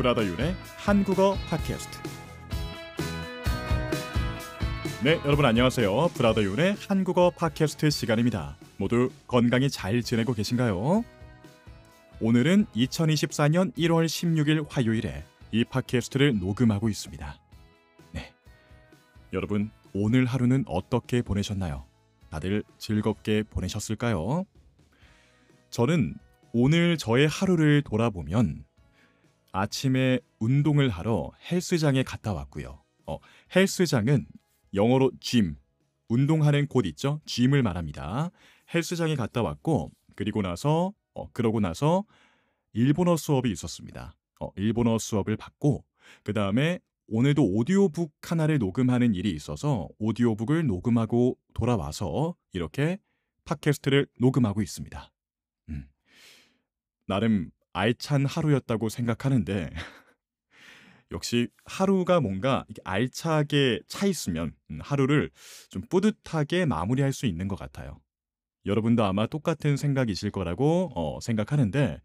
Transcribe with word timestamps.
브라더 0.00 0.24
윤의 0.24 0.56
한국어 0.78 1.36
팟캐스트. 1.50 1.98
네, 5.04 5.20
여러분 5.26 5.44
안녕하세요. 5.44 6.08
브라더 6.14 6.42
윤의 6.42 6.76
한국어 6.88 7.28
팟캐스트 7.28 7.90
시간입니다. 7.90 8.56
모두 8.78 9.10
건강히 9.26 9.68
잘 9.68 10.00
지내고 10.00 10.32
계신가요? 10.32 11.04
오늘은 12.18 12.64
2024년 12.74 13.76
1월 13.76 14.06
16일 14.06 14.64
화요일에 14.70 15.22
이 15.52 15.64
팟캐스트를 15.64 16.38
녹음하고 16.38 16.88
있습니다. 16.88 17.38
네. 18.12 18.32
여러분, 19.34 19.70
오늘 19.92 20.24
하루는 20.24 20.64
어떻게 20.66 21.20
보내셨나요? 21.20 21.84
다들 22.30 22.62
즐겁게 22.78 23.42
보내셨을까요? 23.42 24.46
저는 25.68 26.14
오늘 26.54 26.96
저의 26.96 27.28
하루를 27.28 27.82
돌아보면 27.82 28.64
아침에 29.52 30.20
운동을 30.38 30.88
하러 30.88 31.30
헬스장에 31.50 32.02
갔다 32.02 32.32
왔고요. 32.32 32.82
어, 33.06 33.18
헬스장은 33.54 34.26
영어로 34.74 35.10
gym, 35.20 35.56
운동하는 36.08 36.66
곳 36.66 36.86
있죠? 36.86 37.20
gym을 37.24 37.62
말합니다. 37.62 38.30
헬스장에 38.72 39.16
갔다 39.16 39.42
왔고 39.42 39.90
그리고 40.14 40.42
나서 40.42 40.92
어, 41.14 41.30
그러고 41.32 41.60
나서 41.60 42.04
일본어 42.72 43.16
수업이 43.16 43.50
있었습니다. 43.50 44.16
어, 44.40 44.50
일본어 44.56 44.98
수업을 44.98 45.36
받고 45.36 45.84
그 46.22 46.32
다음에 46.32 46.78
오늘도 47.08 47.44
오디오북 47.44 48.12
하나를 48.22 48.58
녹음하는 48.58 49.14
일이 49.14 49.32
있어서 49.32 49.88
오디오북을 49.98 50.66
녹음하고 50.66 51.36
돌아와서 51.54 52.36
이렇게 52.52 52.98
팟캐스트를 53.44 54.06
녹음하고 54.20 54.62
있습니다. 54.62 55.10
음. 55.70 55.88
나름 57.06 57.50
알찬 57.72 58.26
하루였다고 58.26 58.88
생각하는데 58.88 59.70
역시 61.12 61.48
하루가 61.64 62.20
뭔가 62.20 62.64
알차게 62.84 63.80
차 63.88 64.06
있으면 64.06 64.52
음, 64.70 64.78
하루를 64.80 65.30
좀 65.68 65.82
뿌듯하게 65.88 66.66
마무리할 66.66 67.12
수 67.12 67.26
있는 67.26 67.48
것 67.48 67.58
같아요. 67.58 68.00
여러분도 68.66 69.04
아마 69.04 69.26
똑같은 69.26 69.76
생각이실 69.76 70.30
거라고 70.30 70.92
어, 70.94 71.18
생각하는데 71.20 72.00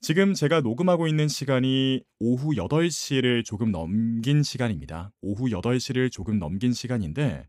지금 0.00 0.34
제가 0.34 0.60
녹음하고 0.60 1.08
있는 1.08 1.26
시간이 1.26 2.02
오후 2.20 2.54
8시를 2.54 3.44
조금 3.44 3.72
넘긴 3.72 4.42
시간입니다. 4.42 5.10
오후 5.20 5.46
8시를 5.48 6.12
조금 6.12 6.38
넘긴 6.38 6.72
시간인데 6.72 7.46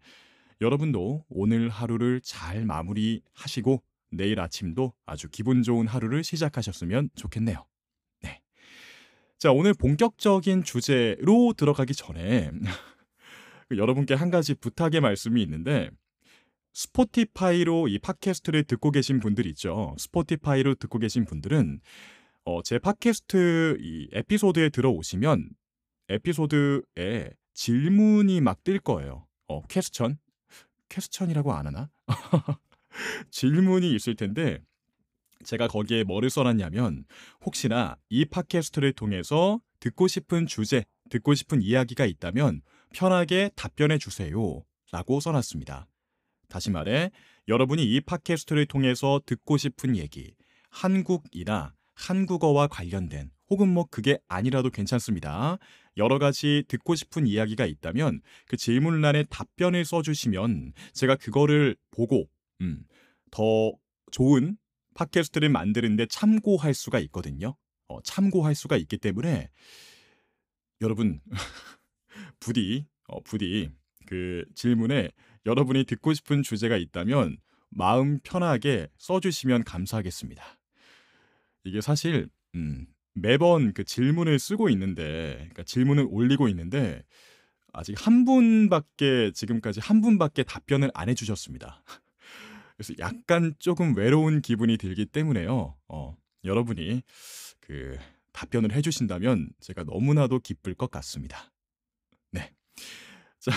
여러분도 0.60 1.26
오늘 1.30 1.70
하루를 1.70 2.22
잘 2.24 2.66
마무리하시고 2.66 3.84
내일 4.10 4.40
아침도 4.40 4.94
아주 5.06 5.30
기분 5.30 5.64
좋은 5.64 5.88
하루를 5.88 6.24
시작하셨으면 6.24 7.10
좋겠네요. 7.16 7.66
네. 8.22 8.42
자, 9.38 9.52
오늘 9.52 9.74
본격적인 9.74 10.64
주제로 10.64 11.54
들어가기 11.54 11.94
전에 11.94 12.52
여러분께 13.76 14.14
한 14.14 14.30
가지 14.32 14.54
부탁의 14.56 15.02
말씀이 15.02 15.42
있는데 15.44 15.90
스포티파이로 16.74 17.88
이 17.88 18.00
팟캐스트를 18.00 18.64
듣고 18.64 18.92
계신 18.92 19.20
분들 19.20 19.46
있죠. 19.48 19.96
스포티파이로 19.98 20.76
듣고 20.76 21.00
계신 21.00 21.26
분들은 21.26 21.82
어, 22.46 22.62
제 22.62 22.80
팟캐스트 22.80 23.78
이 23.82 24.10
에피소드에 24.14 24.70
들어오시면 24.70 25.50
에피소드에 26.10 27.32
질문이 27.54 28.42
막 28.42 28.64
뜰 28.64 28.80
거예요. 28.80 29.28
어, 29.48 29.62
퀘스천? 29.64 30.20
퀘스천이라고 30.90 31.54
안 31.54 31.68
하나? 31.68 31.90
질문이 33.32 33.94
있을 33.96 34.16
텐데 34.16 34.60
제가 35.44 35.68
거기에 35.68 36.04
뭐를 36.04 36.30
써놨냐면 36.30 37.06
혹시나 37.46 37.98
이 38.10 38.26
팟캐스트를 38.26 38.94
통해서 38.94 39.60
듣고 39.80 40.08
싶은 40.08 40.48
주제, 40.48 40.84
듣고 41.10 41.36
싶은 41.36 41.62
이야기가 41.62 42.06
있다면 42.06 42.62
편하게 42.94 43.52
답변해 43.56 43.98
주세요. 43.98 44.64
라고 44.92 45.20
써놨습니다. 45.20 45.88
다시 46.48 46.72
말해, 46.72 47.12
여러분이 47.48 47.84
이 47.84 48.02
팟캐스트를 48.02 48.66
통해서 48.66 49.22
듣고 49.26 49.58
싶은 49.58 49.98
얘기, 49.98 50.34
한국이나 50.70 51.74
한국어와 51.94 52.68
관련된 52.68 53.32
혹은 53.50 53.70
뭐 53.70 53.86
그게 53.90 54.18
아니라도 54.28 54.70
괜찮습니다. 54.70 55.58
여러 55.98 56.20
가지 56.20 56.64
듣고 56.68 56.96
싶은 56.96 57.26
이야기가 57.28 57.66
있다면 57.66 58.22
그 58.48 58.56
질문란에 58.56 59.24
답변을 59.30 59.84
써주시면 59.84 60.74
제가 60.94 61.16
그거를 61.16 61.76
보고 61.92 62.30
음, 62.62 62.86
더 63.32 63.74
좋은 64.12 64.58
팟캐스트를 64.96 65.50
만드는데 65.50 66.08
참고할 66.08 66.74
수가 66.74 67.00
있거든요. 67.00 67.56
어, 67.88 68.02
참고할 68.02 68.56
수가 68.56 68.78
있기 68.78 68.98
때문에 68.98 69.50
여러분 70.82 71.22
부디 72.40 72.86
어, 73.08 73.22
부디 73.22 73.70
그 74.06 74.46
질문에 74.56 75.12
여러분이 75.46 75.86
듣고 75.86 76.14
싶은 76.14 76.44
주제가 76.44 76.78
있다면 76.78 77.38
마음 77.70 78.20
편하게 78.20 78.88
써주시면 78.98 79.64
감사하겠습니다. 79.64 80.44
이게 81.64 81.82
사실 81.82 82.30
음, 82.56 82.88
매번 83.14 83.74
그 83.74 83.84
질문을 83.84 84.40
쓰고 84.40 84.70
있는데 84.70 85.36
그러니까 85.36 85.64
질문을 85.64 86.08
올리고 86.10 86.48
있는데 86.50 87.04
아직 87.74 87.96
한 88.06 88.26
분밖에 88.26 89.32
지금까지 89.32 89.80
한 89.80 90.02
분밖에 90.02 90.44
답변을 90.44 90.92
안 90.94 91.10
해주셨습니다. 91.10 91.84
그래서 92.78 92.94
약간 93.00 93.56
조금 93.58 93.98
외로운 93.98 94.42
기분이 94.42 94.78
들기 94.78 95.06
때문에요. 95.06 95.76
어, 95.88 96.16
여러분이 96.44 97.02
그 97.60 97.98
답변을 98.34 98.72
해주신다면 98.72 99.50
제가 99.60 99.84
너무나도 99.84 100.40
기쁠 100.40 100.76
것 100.76 100.92
같습니다. 100.92 101.52
네. 102.32 102.52
자, 103.40 103.52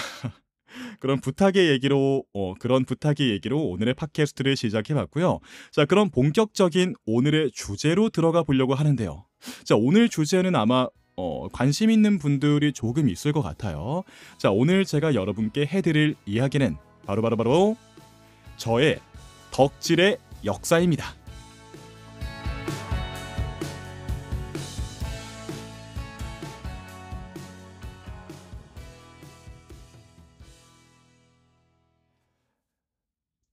그런 1.00 1.20
부탁의 1.20 1.68
얘기로 1.68 2.24
어, 2.32 2.54
그런 2.54 2.86
부탁의 2.86 3.28
얘기로 3.30 3.62
오늘의 3.62 3.92
팟캐스트를 3.94 4.56
시작해봤고요. 4.56 5.40
자, 5.70 5.84
그럼 5.84 6.08
본격적인 6.10 6.94
오늘의 7.04 7.50
주제로 7.52 8.08
들어가 8.08 8.42
보려고 8.42 8.74
하는데요. 8.74 9.26
자, 9.64 9.76
오늘 9.76 10.08
주제는 10.08 10.56
아마 10.56 10.88
어, 11.16 11.48
관심 11.48 11.90
있는 11.90 12.18
분들이 12.18 12.72
조금 12.72 13.10
있을 13.10 13.32
것 13.32 13.42
같아요. 13.42 14.02
자, 14.38 14.50
오늘 14.50 14.86
제가 14.86 15.14
여러분께 15.14 15.66
해드릴 15.66 16.14
이야기는 16.24 16.76
바로바로바로 17.04 17.36
바로, 17.36 17.74
바로 17.74 17.76
저의 18.56 19.00
덕질의 19.52 20.18
역사입니다. 20.44 21.04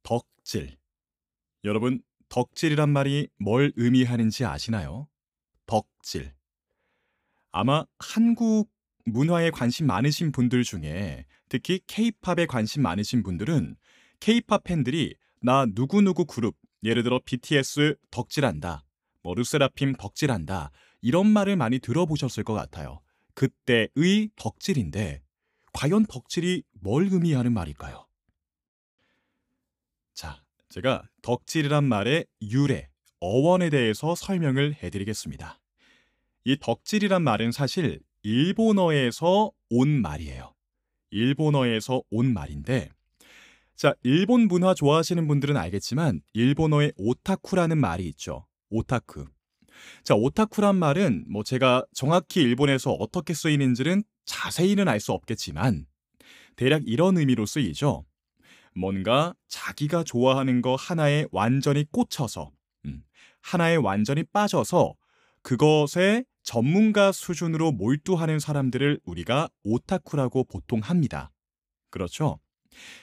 덕질. 0.03 0.77
여러분, 1.63 2.01
덕질이란 2.29 2.89
말이 2.89 3.27
뭘 3.37 3.73
의미하는지 3.75 4.45
아시나요? 4.45 5.07
덕질. 5.65 6.33
아마 7.51 7.85
한국 7.97 8.69
문화에 9.05 9.49
관심 9.49 9.87
많으신 9.87 10.31
분들 10.31 10.63
중에 10.63 11.25
특히 11.49 11.79
케이팝에 11.87 12.45
관심 12.47 12.83
많으신 12.83 13.23
분들은 13.23 13.75
케이팝 14.19 14.63
팬들이 14.63 15.15
나 15.41 15.65
누구누구 15.65 16.25
그룹 16.25 16.55
예를 16.83 17.03
들어 17.03 17.19
BTS 17.23 17.95
덕질한다. 18.11 18.83
뭐 19.23 19.33
르세라핌 19.33 19.95
덕질한다. 19.97 20.71
이런 21.01 21.27
말을 21.27 21.55
많이 21.55 21.79
들어보셨을 21.79 22.43
것 22.43 22.53
같아요. 22.53 23.01
그때의 23.33 24.29
덕질인데 24.35 25.21
과연 25.73 26.05
덕질이 26.05 26.63
뭘 26.81 27.09
의미하는 27.11 27.53
말일까요? 27.53 28.07
자, 30.13 30.43
제가 30.69 31.07
덕질이란 31.21 31.83
말의 31.83 32.25
유래, 32.41 32.89
어원에 33.19 33.69
대해서 33.69 34.15
설명을 34.15 34.75
해드리겠습니다. 34.81 35.59
이 36.45 36.57
덕질이란 36.59 37.21
말은 37.21 37.51
사실 37.51 37.99
일본어에서 38.23 39.51
온 39.69 40.01
말이에요. 40.01 40.53
일본어에서 41.11 42.01
온 42.09 42.33
말인데 42.33 42.89
자, 43.77 43.93
일본 44.01 44.47
문화 44.47 44.73
좋아하시는 44.73 45.27
분들은 45.27 45.55
알겠지만 45.55 46.21
일본어에 46.33 46.91
오타쿠라는 46.97 47.77
말이 47.77 48.07
있죠. 48.07 48.47
오타쿠. 48.71 49.27
자, 50.03 50.15
오타쿠란 50.15 50.75
말은 50.75 51.25
뭐 51.29 51.43
제가 51.43 51.85
정확히 51.93 52.41
일본에서 52.41 52.91
어떻게 52.93 53.35
쓰이는지는 53.35 54.03
자세히는 54.25 54.87
알 54.87 54.99
수 54.99 55.11
없겠지만 55.11 55.85
대략 56.55 56.81
이런 56.87 57.19
의미로 57.19 57.45
쓰이죠. 57.45 58.03
뭔가 58.73 59.35
자기가 59.47 60.03
좋아하는 60.03 60.63
거 60.63 60.73
하나에 60.73 61.25
완전히 61.31 61.85
꽂혀서 61.91 62.49
음, 62.85 63.03
하나에 63.41 63.75
완전히 63.75 64.23
빠져서 64.23 64.95
그것에 65.43 66.23
전문가 66.41 67.11
수준으로 67.11 67.73
몰두하는 67.73 68.39
사람들을 68.39 69.01
우리가 69.03 69.49
오타쿠라고 69.63 70.45
보통 70.45 70.79
합니다. 70.79 71.31
그렇죠? 71.91 72.39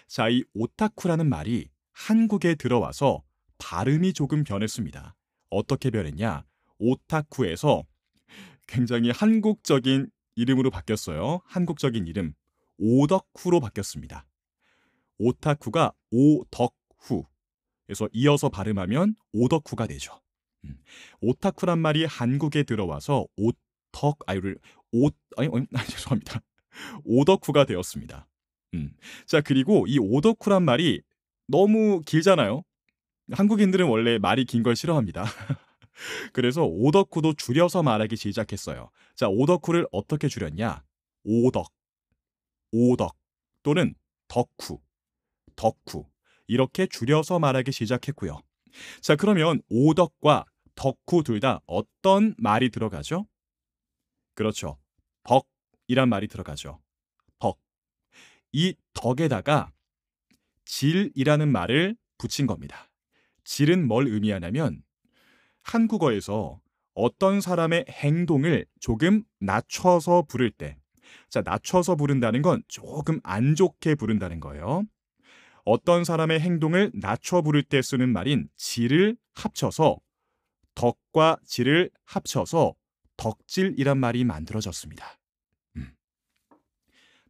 자, 0.06 0.28
이 0.28 0.44
오타쿠라는 0.54 1.28
말이 1.28 1.68
한국에 1.92 2.54
들어와서 2.54 3.22
발음이 3.58 4.12
조금 4.12 4.44
변했습니다. 4.44 5.14
어떻게 5.50 5.90
변했냐? 5.90 6.44
오타쿠에서 6.78 7.84
굉장히 8.66 9.10
한국적인 9.10 10.10
이름으로 10.36 10.70
바뀌었어요. 10.70 11.40
한국적인 11.44 12.06
이름 12.06 12.34
오덕후로 12.78 13.60
바뀌었습니다. 13.60 14.26
오타쿠가 15.18 15.92
오덕후. 16.10 17.26
그래서 17.86 18.08
이어서 18.12 18.48
발음하면 18.48 19.14
오덕후가 19.32 19.86
되죠. 19.86 20.20
음. 20.64 20.78
오타쿠란 21.20 21.78
말이 21.78 22.04
한국에 22.04 22.64
들어와서 22.64 23.26
오덕 23.36 24.18
아유를 24.26 24.58
옷 24.92 25.16
아니, 25.36 25.48
아니 25.74 25.88
죄송합니다. 25.88 26.40
오덕후가 27.04 27.66
되었습니다. 27.66 28.26
음. 28.74 28.92
자 29.26 29.40
그리고 29.40 29.86
이 29.88 29.98
오덕후란 29.98 30.62
말이 30.64 31.00
너무 31.48 32.00
길잖아요. 32.06 32.62
한국인들은 33.32 33.86
원래 33.86 34.18
말이 34.18 34.44
긴 34.44 34.62
걸 34.62 34.76
싫어합니다. 34.76 35.24
그래서 36.32 36.64
오덕후도 36.64 37.34
줄여서 37.34 37.82
말하기 37.82 38.16
시작했어요. 38.16 38.90
자, 39.16 39.28
오덕후를 39.28 39.86
어떻게 39.92 40.28
줄였냐? 40.28 40.82
오덕, 41.24 41.72
오덕 42.72 43.16
또는 43.62 43.94
덕후, 44.28 44.80
덕후 45.56 46.06
이렇게 46.46 46.86
줄여서 46.86 47.38
말하기 47.38 47.72
시작했고요. 47.72 48.38
자, 49.02 49.16
그러면 49.16 49.62
오덕과 49.70 50.44
덕후 50.74 51.22
둘 51.24 51.40
다 51.40 51.60
어떤 51.66 52.34
말이 52.38 52.70
들어가죠? 52.70 53.26
그렇죠. 54.34 54.78
덕이란 55.24 56.08
말이 56.08 56.28
들어가죠. 56.28 56.80
덕. 58.54 58.58
이 58.58 58.74
덕에다가 58.94 59.72
질이라는 60.64 61.50
말을 61.50 61.96
붙인 62.18 62.46
겁니다. 62.46 62.88
질은 63.42 63.86
뭘 63.86 64.06
의미하냐면 64.06 64.82
한국어에서 65.62 66.60
어떤 66.94 67.40
사람의 67.40 67.86
행동을 67.90 68.64
조금 68.80 69.24
낮춰서 69.40 70.22
부를 70.22 70.50
때, 70.50 70.78
자, 71.28 71.42
낮춰서 71.44 71.96
부른다는 71.96 72.40
건 72.40 72.62
조금 72.68 73.20
안 73.24 73.56
좋게 73.56 73.96
부른다는 73.96 74.40
거예요. 74.40 74.84
어떤 75.64 76.04
사람의 76.04 76.40
행동을 76.40 76.92
낮춰 76.94 77.42
부를 77.42 77.62
때 77.62 77.82
쓰는 77.82 78.10
말인 78.10 78.48
질을 78.56 79.16
합쳐서 79.34 79.98
덕과 80.74 81.38
질을 81.44 81.90
합쳐서 82.04 82.74
덕질이란 83.16 83.98
말이 83.98 84.24
만들어졌습니다. 84.24 85.18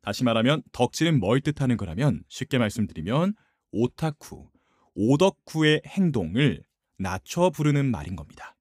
음. 0.05 0.07
다시 0.07 0.25
말하면 0.25 0.63
덕질은 0.73 1.19
뭘 1.19 1.41
뜻하는 1.41 1.77
거라면 1.77 2.23
쉽게 2.29 2.59
말씀드리면 2.59 3.35
오타쿠, 3.73 4.51
오덕후의 4.95 5.83
행동을 5.87 6.63
낮춰 6.99 7.51
부르는 7.51 7.91
말인 7.91 8.17
겁니다. 8.17 8.57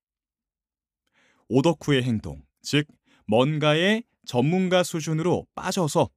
오덕후의 1.49 2.03
행동, 2.03 2.43
즉 2.61 2.87
뭔가의 3.27 4.03
전문가 4.25 4.83
수준으로 4.83 5.45
빠져서 5.53 6.09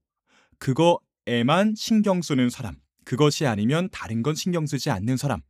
그거에만 0.59 1.75
신경 1.77 2.23
쓰는 2.23 2.49
사람, 2.49 2.77
그것이 3.05 3.47
아니면 3.47 3.89
다른 3.93 4.23
건 4.23 4.35
신경 4.35 4.67
쓰지 4.67 4.91
않는 4.91 5.17
사람, 5.17 5.41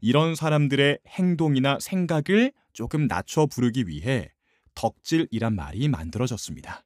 이런 0.00 0.34
사람들의 0.34 1.00
행동이나 1.06 1.78
생각을 1.80 2.52
조금 2.72 3.06
낮춰 3.06 3.46
부르기 3.46 3.88
위해 3.88 4.30
덕질이란 4.74 5.54
말이 5.54 5.88
만들어졌습니다. 5.88 6.84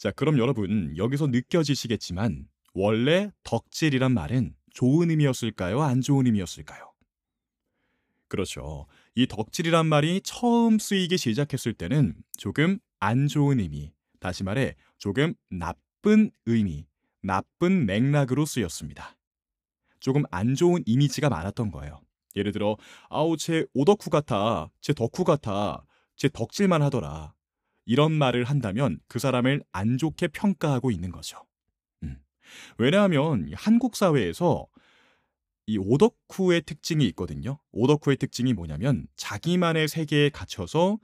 자, 0.00 0.10
그럼 0.10 0.38
여러분, 0.38 0.94
여기서 0.96 1.26
느껴지시겠지만, 1.26 2.48
원래 2.72 3.30
덕질이란 3.42 4.12
말은 4.12 4.54
좋은 4.72 5.10
의미였을까요? 5.10 5.82
안 5.82 6.00
좋은 6.00 6.24
의미였을까요? 6.24 6.90
그렇죠. 8.26 8.86
이 9.14 9.26
덕질이란 9.26 9.84
말이 9.84 10.22
처음 10.24 10.78
쓰이기 10.78 11.18
시작했을 11.18 11.74
때는 11.74 12.14
조금 12.38 12.78
안 12.98 13.28
좋은 13.28 13.60
의미, 13.60 13.92
다시 14.20 14.42
말해 14.42 14.74
조금 14.96 15.34
나쁜 15.50 16.30
의미, 16.46 16.86
나쁜 17.20 17.84
맥락으로 17.84 18.46
쓰였습니다. 18.46 19.18
조금 19.98 20.22
안 20.30 20.54
좋은 20.54 20.82
이미지가 20.86 21.28
많았던 21.28 21.70
거예요. 21.72 22.00
예를 22.36 22.52
들어, 22.52 22.78
아우, 23.10 23.36
쟤 23.36 23.66
오덕후 23.74 24.08
같아, 24.08 24.70
쟤 24.80 24.94
덕후 24.94 25.24
같아, 25.24 25.84
쟤 26.16 26.30
덕질만 26.30 26.80
하더라. 26.80 27.34
이런 27.86 28.12
말을 28.12 28.44
한다면 28.44 29.00
그 29.08 29.18
사람을 29.18 29.62
안 29.72 29.98
좋게 29.98 30.28
평가하고 30.28 30.90
있는 30.90 31.10
거죠. 31.10 31.44
음. 32.02 32.16
왜냐하면 32.78 33.50
한국 33.54 33.96
사회에서 33.96 34.66
이 35.66 35.78
오덕후의 35.78 36.62
특징이 36.62 37.06
있거든요. 37.08 37.58
오덕후의 37.72 38.16
특징이 38.16 38.52
뭐냐면 38.52 39.06
자기만의 39.16 39.88
세계에 39.88 40.30
갇혀서 40.30 40.98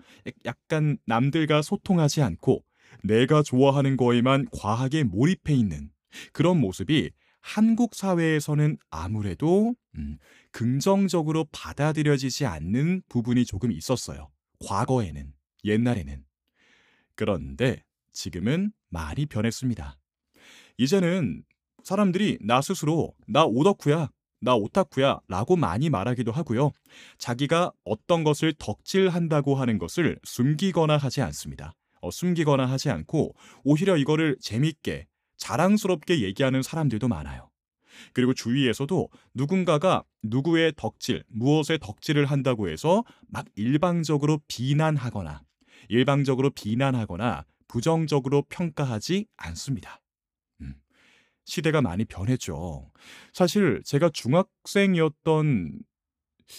약간 0.44 0.98
남들과 1.06 1.62
소통하지 1.62 2.22
않고 2.22 2.64
내가 3.04 3.42
좋아하는 3.42 3.96
거에만 3.96 4.46
과하게 4.52 5.04
몰입해 5.04 5.54
있는 5.54 5.90
그런 6.32 6.58
모습이 6.58 7.10
한국 7.40 7.94
사회에서는 7.94 8.76
아무래도 8.90 9.76
음, 9.96 10.18
긍정적으로 10.50 11.46
받아들여지지 11.52 12.44
않는 12.44 13.02
부분이 13.08 13.44
조금 13.44 13.70
있었어요. 13.70 14.30
과거에는, 14.66 15.32
옛날에는. 15.62 16.24
그런데 17.16 17.82
지금은 18.12 18.72
많이 18.88 19.26
변했습니다. 19.26 19.98
이제는 20.78 21.42
사람들이 21.82 22.38
나 22.40 22.60
스스로 22.60 23.14
나 23.26 23.44
오덕후야, 23.44 24.10
나 24.40 24.54
오타쿠야 24.54 25.20
라고 25.28 25.56
많이 25.56 25.90
말하기도 25.90 26.30
하고요. 26.30 26.70
자기가 27.18 27.72
어떤 27.84 28.22
것을 28.22 28.54
덕질한다고 28.58 29.54
하는 29.54 29.78
것을 29.78 30.18
숨기거나 30.24 30.96
하지 30.96 31.22
않습니다. 31.22 31.72
어, 32.00 32.10
숨기거나 32.10 32.66
하지 32.66 32.90
않고 32.90 33.34
오히려 33.64 33.96
이거를 33.96 34.36
재밌게 34.40 35.06
자랑스럽게 35.38 36.22
얘기하는 36.22 36.62
사람들도 36.62 37.08
많아요. 37.08 37.50
그리고 38.12 38.34
주위에서도 38.34 39.08
누군가가 39.34 40.04
누구의 40.22 40.74
덕질, 40.76 41.24
무엇의 41.28 41.78
덕질을 41.80 42.26
한다고 42.26 42.68
해서 42.68 43.04
막 43.26 43.46
일방적으로 43.54 44.40
비난하거나 44.48 45.45
일방적으로 45.88 46.50
비난하거나 46.50 47.44
부정적으로 47.68 48.42
평가하지 48.48 49.26
않습니다. 49.36 50.00
음, 50.60 50.74
시대가 51.44 51.82
많이 51.82 52.04
변했죠. 52.04 52.90
사실 53.32 53.82
제가 53.84 54.10
중학생이었던 54.10 55.80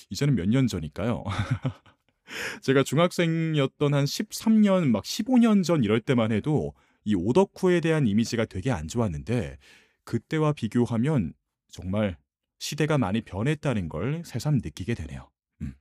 이제는 0.10 0.36
몇 0.36 0.48
년 0.50 0.68
전일까요? 0.68 1.24
제가 2.62 2.84
중학생이었던 2.84 3.94
한 3.94 4.04
13년, 4.06 4.90
막 4.90 5.04
15년 5.04 5.64
전 5.64 5.84
이럴 5.84 6.02
때만 6.02 6.32
해도 6.32 6.74
이 7.06 7.16
오덕후에 7.16 7.80
대한 7.80 8.06
이미지가 8.06 8.46
되게 8.46 8.70
안 8.72 8.88
좋았는데 8.90 9.58
그때와 10.04 10.54
비교하면 10.54 11.34
정말 11.70 12.18
시대가 12.60 12.98
많이 12.98 13.22
변했다는 13.22 13.88
걸 13.88 14.24
새삼 14.26 14.56
느끼게 14.64 14.94
되네요. 14.96 15.30
음. 15.62 15.74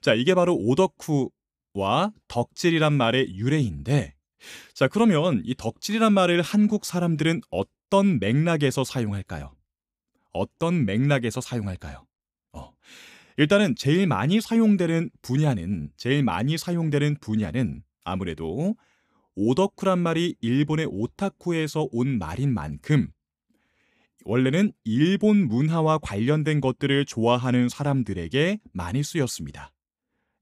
자, 0.00 0.14
이게 0.14 0.34
바로 0.34 0.54
오덕후 0.54 1.30
와 1.74 2.12
덕질이란 2.28 2.92
말의 2.92 3.36
유래인데 3.36 4.14
자, 4.74 4.88
그러면 4.88 5.42
이 5.44 5.54
덕질이란 5.54 6.12
말을 6.12 6.42
한국 6.42 6.84
사람들은 6.84 7.42
어떤 7.50 8.18
맥락에서 8.18 8.84
사용할까요? 8.84 9.54
어떤 10.32 10.84
맥락에서 10.84 11.40
사용할까요? 11.40 12.06
어. 12.52 12.72
일단은 13.36 13.74
제일 13.76 14.06
많이 14.06 14.40
사용되는 14.40 15.10
분야는 15.22 15.90
제일 15.96 16.22
많이 16.22 16.58
사용되는 16.58 17.18
분야는 17.20 17.82
아무래도 18.04 18.76
오덕후란 19.36 19.98
말이 19.98 20.36
일본의 20.40 20.86
오타쿠에서 20.90 21.88
온 21.90 22.18
말인 22.18 22.52
만큼 22.52 23.08
원래는 24.24 24.72
일본 24.84 25.48
문화와 25.48 25.98
관련된 25.98 26.60
것들을 26.60 27.04
좋아하는 27.04 27.68
사람들에게 27.68 28.60
많이 28.72 29.02
쓰였습니다. 29.02 29.72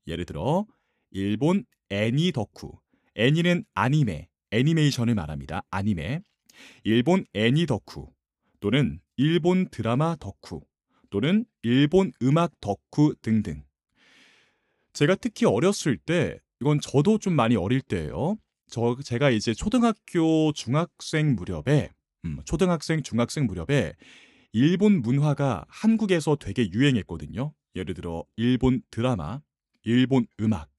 예를 0.07 0.25
들어 0.25 0.67
일본 1.13 1.65
애니 1.91 2.33
덕후, 2.33 2.73
애니는 3.15 3.65
아니메, 3.75 4.29
애니메이션을 4.51 5.15
말합니다. 5.15 5.63
아니메, 5.71 6.23
일본 6.85 7.25
애니 7.35 7.67
덕후 7.67 8.13
또는 8.61 9.01
일본 9.17 9.69
드라마 9.69 10.17
덕후 10.17 10.63
또는 11.11 11.45
일본 11.63 12.13
음악 12.23 12.59
덕후 12.61 13.15
등등. 13.21 13.63
제가 14.95 15.15
특히 15.17 15.47
어렸을 15.47 15.97
때 15.97 16.39
이건 16.61 16.81
저도 16.81 17.19
좀 17.19 17.35
많이 17.35 17.57
어릴 17.57 17.83
때예요. 17.83 18.37
저 18.69 18.97
제가 19.05 19.31
이제 19.31 19.53
초등학교 19.53 20.53
중학생 20.55 21.35
무렵에 21.35 21.91
음, 22.25 22.41
초등학생 22.45 23.03
중학생 23.03 23.47
무렵에 23.47 23.95
일본 24.53 25.03
문화가 25.03 25.65
한국에서 25.69 26.37
되게 26.37 26.71
유행했거든요. 26.71 27.53
예를 27.75 27.95
들어 27.95 28.25
일본 28.37 28.83
드라마, 28.91 29.41
일본 29.83 30.27
음악. 30.41 30.72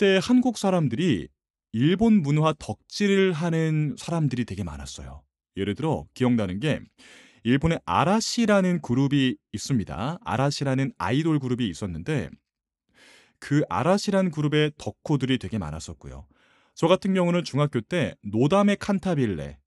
그때 0.00 0.18
한국 0.22 0.56
사람들이 0.56 1.28
일본 1.72 2.22
문화 2.22 2.54
덕질을 2.58 3.34
하는 3.34 3.96
사람들이 3.98 4.46
되게 4.46 4.64
많았어요. 4.64 5.22
예를 5.58 5.74
들어 5.74 6.06
기억나는 6.14 6.58
게 6.58 6.80
일본의 7.42 7.80
아라시라는 7.84 8.80
그룹이 8.80 9.36
있습니다. 9.52 10.18
아라시라는 10.24 10.94
아이돌 10.96 11.38
그룹이 11.38 11.68
있었는데 11.68 12.30
그 13.38 13.60
아라시란 13.68 14.30
그룹의 14.30 14.72
덕후들이 14.78 15.36
되게 15.36 15.58
많았었고요. 15.58 16.26
저 16.74 16.88
같은 16.88 17.12
경우는 17.12 17.44
중학교 17.44 17.82
때 17.82 18.14
노담의 18.22 18.76
칸타빌레라는 18.76 19.58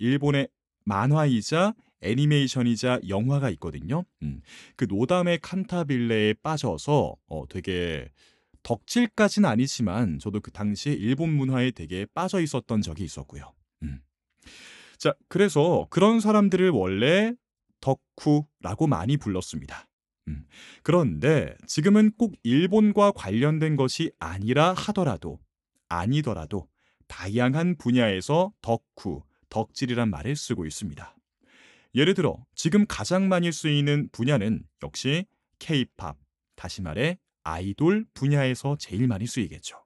일본의 0.00 0.48
만화이자 0.86 1.72
애니메이션이자 2.00 2.98
영화가 3.08 3.50
있거든요. 3.50 4.04
음, 4.24 4.40
그 4.74 4.86
노담의 4.88 5.38
칸타빌레에 5.38 6.34
빠져서 6.42 7.14
어, 7.28 7.44
되게 7.48 8.10
덕질까지는 8.66 9.48
아니지만 9.48 10.18
저도 10.18 10.40
그 10.40 10.50
당시에 10.50 10.92
일본 10.92 11.30
문화에 11.30 11.70
되게 11.70 12.04
빠져 12.12 12.40
있었던 12.40 12.82
적이 12.82 13.04
있었고요. 13.04 13.54
음. 13.84 14.00
자, 14.98 15.14
그래서 15.28 15.86
그런 15.88 16.18
사람들을 16.18 16.70
원래 16.70 17.32
덕후라고 17.80 18.88
많이 18.88 19.18
불렀습니다. 19.18 19.86
음. 20.26 20.48
그런데 20.82 21.54
지금은 21.68 22.10
꼭 22.18 22.34
일본과 22.42 23.12
관련된 23.12 23.76
것이 23.76 24.10
아니라 24.18 24.72
하더라도 24.72 25.38
아니더라도 25.88 26.68
다양한 27.06 27.76
분야에서 27.78 28.52
덕후, 28.62 29.22
덕질이란 29.48 30.10
말을 30.10 30.34
쓰고 30.34 30.66
있습니다. 30.66 31.16
예를 31.94 32.14
들어 32.14 32.44
지금 32.56 32.84
가장 32.88 33.28
많이 33.28 33.52
쓰이는 33.52 34.08
분야는 34.10 34.64
역시 34.82 35.24
K-팝, 35.60 36.16
다시 36.56 36.82
말해 36.82 37.20
아이돌 37.46 38.06
분야에서 38.14 38.76
제일 38.78 39.06
많이 39.06 39.26
쓰이겠죠. 39.26 39.76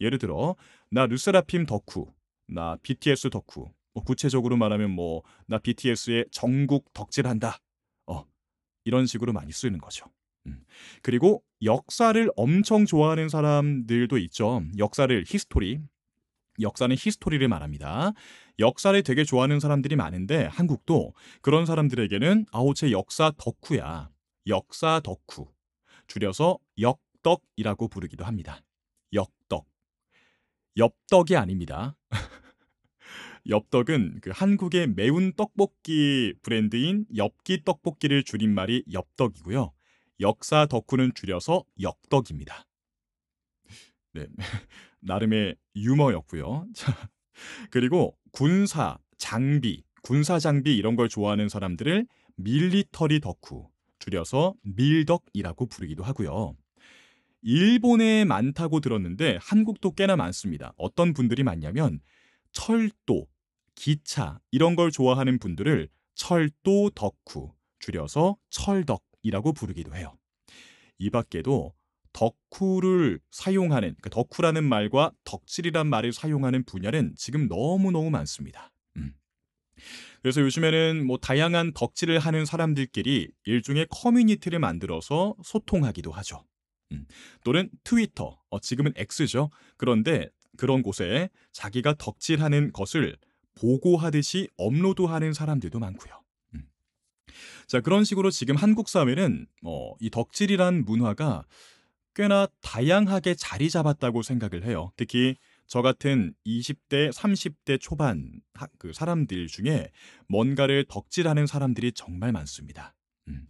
예를 0.00 0.18
들어 0.18 0.56
나 0.90 1.06
르세라핌 1.06 1.66
덕후, 1.66 2.12
나 2.48 2.76
BTS 2.82 3.30
덕후, 3.30 3.70
뭐 3.94 4.04
구체적으로 4.04 4.56
말하면 4.56 4.90
뭐 4.90 5.22
나 5.46 5.58
BTS의 5.58 6.26
전국 6.30 6.92
덕질한다. 6.92 7.58
어 8.06 8.24
이런 8.84 9.06
식으로 9.06 9.32
많이 9.32 9.52
쓰는 9.52 9.78
거죠. 9.78 10.06
음. 10.46 10.64
그리고 11.02 11.42
역사를 11.62 12.30
엄청 12.36 12.86
좋아하는 12.86 13.28
사람들도 13.28 14.16
있죠. 14.18 14.62
역사를 14.78 15.24
history. 15.26 15.80
역사는 16.60 16.94
history를 16.98 17.46
말합니다. 17.48 18.12
역사를 18.58 19.02
되게 19.02 19.24
좋아하는 19.24 19.60
사람들이 19.60 19.96
많은데 19.96 20.44
한국도 20.46 21.14
그런 21.42 21.64
사람들에게는 21.66 22.46
아우 22.52 22.74
쟤 22.74 22.90
역사 22.92 23.32
덕후야. 23.38 24.10
역사 24.46 25.00
덕후. 25.02 25.48
줄여서 26.10 26.58
역덕이라고 26.78 27.86
부르기도 27.86 28.24
합니다. 28.24 28.60
역덕. 29.12 29.66
엽떡이 30.76 31.36
아닙니다. 31.36 31.96
엽떡은 33.48 34.18
그 34.20 34.30
한국의 34.34 34.88
매운 34.88 35.32
떡볶이 35.34 36.34
브랜드인 36.42 37.06
엽기 37.16 37.62
떡볶이를 37.64 38.24
줄인 38.24 38.52
말이 38.52 38.84
엽떡이고요. 38.92 39.72
역사 40.18 40.66
덕후는 40.66 41.12
줄여서 41.14 41.64
역덕입니다. 41.80 42.66
네. 44.12 44.26
나름의 45.02 45.56
유머였고요. 45.76 46.66
그리고 47.70 48.18
군사, 48.32 48.98
장비, 49.16 49.84
군사 50.02 50.40
장비 50.40 50.76
이런 50.76 50.96
걸 50.96 51.08
좋아하는 51.08 51.48
사람들을 51.48 52.06
밀리터리 52.34 53.20
덕후, 53.20 53.70
줄여서 54.00 54.54
밀덕이라고 54.62 55.66
부르기도 55.66 56.02
하고요. 56.02 56.56
일본에 57.42 58.24
많다고 58.24 58.80
들었는데 58.80 59.38
한국도 59.40 59.92
꽤나 59.92 60.16
많습니다. 60.16 60.74
어떤 60.76 61.14
분들이 61.14 61.42
많냐면 61.42 62.00
철도, 62.52 63.26
기차 63.74 64.40
이런 64.50 64.76
걸 64.76 64.90
좋아하는 64.90 65.38
분들을 65.38 65.88
철도 66.14 66.90
덕후, 66.90 67.54
줄여서 67.78 68.36
철덕이라고 68.50 69.52
부르기도 69.52 69.94
해요. 69.94 70.18
이 70.98 71.08
밖에도 71.08 71.72
덕후를 72.12 73.20
사용하는 73.30 73.94
그러니까 74.00 74.10
덕후라는 74.10 74.64
말과 74.64 75.12
덕질이란 75.24 75.86
말을 75.86 76.12
사용하는 76.12 76.64
분야는 76.64 77.14
지금 77.16 77.46
너무너무 77.48 78.10
많습니다. 78.10 78.72
음. 79.80 80.18
그래서 80.22 80.40
요즘에는 80.42 81.06
뭐 81.06 81.18
다양한 81.18 81.72
덕질을 81.72 82.18
하는 82.18 82.44
사람들끼리 82.44 83.30
일종의 83.44 83.86
커뮤니티를 83.90 84.58
만들어서 84.58 85.34
소통하기도 85.42 86.10
하죠. 86.12 86.44
음. 86.92 87.06
또는 87.44 87.70
트위터, 87.84 88.38
어, 88.50 88.60
지금은 88.60 88.92
X죠. 88.96 89.50
그런데 89.76 90.28
그런 90.56 90.82
곳에 90.82 91.30
자기가 91.52 91.94
덕질하는 91.94 92.72
것을 92.72 93.16
보고하듯이 93.54 94.48
업로드하는 94.56 95.32
사람들도 95.32 95.78
많고요. 95.78 96.22
음. 96.54 96.68
자 97.66 97.80
그런 97.80 98.04
식으로 98.04 98.30
지금 98.30 98.56
한국 98.56 98.88
사회는 98.88 99.46
어, 99.64 99.92
이 100.00 100.10
덕질이란 100.10 100.84
문화가 100.84 101.44
꽤나 102.14 102.46
다양하게 102.60 103.34
자리 103.34 103.70
잡았다고 103.70 104.22
생각을 104.22 104.64
해요. 104.64 104.92
특히 104.96 105.36
저 105.70 105.82
같은 105.82 106.34
20대, 106.44 107.12
30대 107.12 107.78
초반 107.78 108.40
그 108.76 108.92
사람들 108.92 109.46
중에 109.46 109.92
뭔가를 110.26 110.84
덕질하는 110.88 111.46
사람들이 111.46 111.92
정말 111.92 112.32
많습니다. 112.32 112.96
음. 113.28 113.46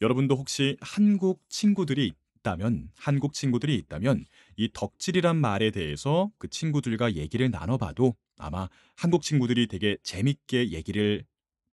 여러분도 0.00 0.34
혹시 0.34 0.76
한국 0.80 1.40
친구들이 1.48 2.14
있다면, 2.38 2.90
한국 2.96 3.32
친구들이 3.32 3.76
있다면 3.76 4.24
이 4.56 4.70
덕질이란 4.72 5.36
말에 5.36 5.70
대해서 5.70 6.32
그 6.36 6.48
친구들과 6.48 7.14
얘기를 7.14 7.48
나눠봐도 7.48 8.16
아마 8.38 8.68
한국 8.96 9.22
친구들이 9.22 9.68
되게 9.68 9.96
재밌게 10.02 10.70
얘기를 10.70 11.24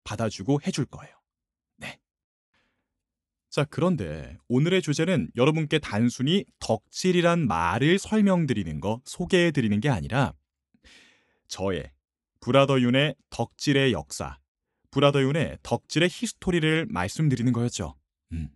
받아주고 0.04 0.60
해줄 0.66 0.84
거예요. 0.84 1.17
자, 3.58 3.64
그런데 3.68 4.38
오늘의 4.46 4.82
주제는 4.82 5.32
여러분께 5.34 5.80
단순히 5.80 6.44
덕질이란 6.60 7.48
말을 7.48 7.98
설명드리는 7.98 8.78
거, 8.78 9.00
소개해드리는 9.04 9.80
게 9.80 9.88
아니라 9.88 10.32
저의 11.48 11.90
브라더 12.38 12.80
윤의 12.80 13.16
덕질의 13.30 13.92
역사, 13.92 14.38
브라더 14.92 15.22
윤의 15.22 15.58
덕질의 15.64 16.08
history를 16.08 16.86
말씀드리는 16.88 17.52
거였죠. 17.52 17.96
음. 18.30 18.48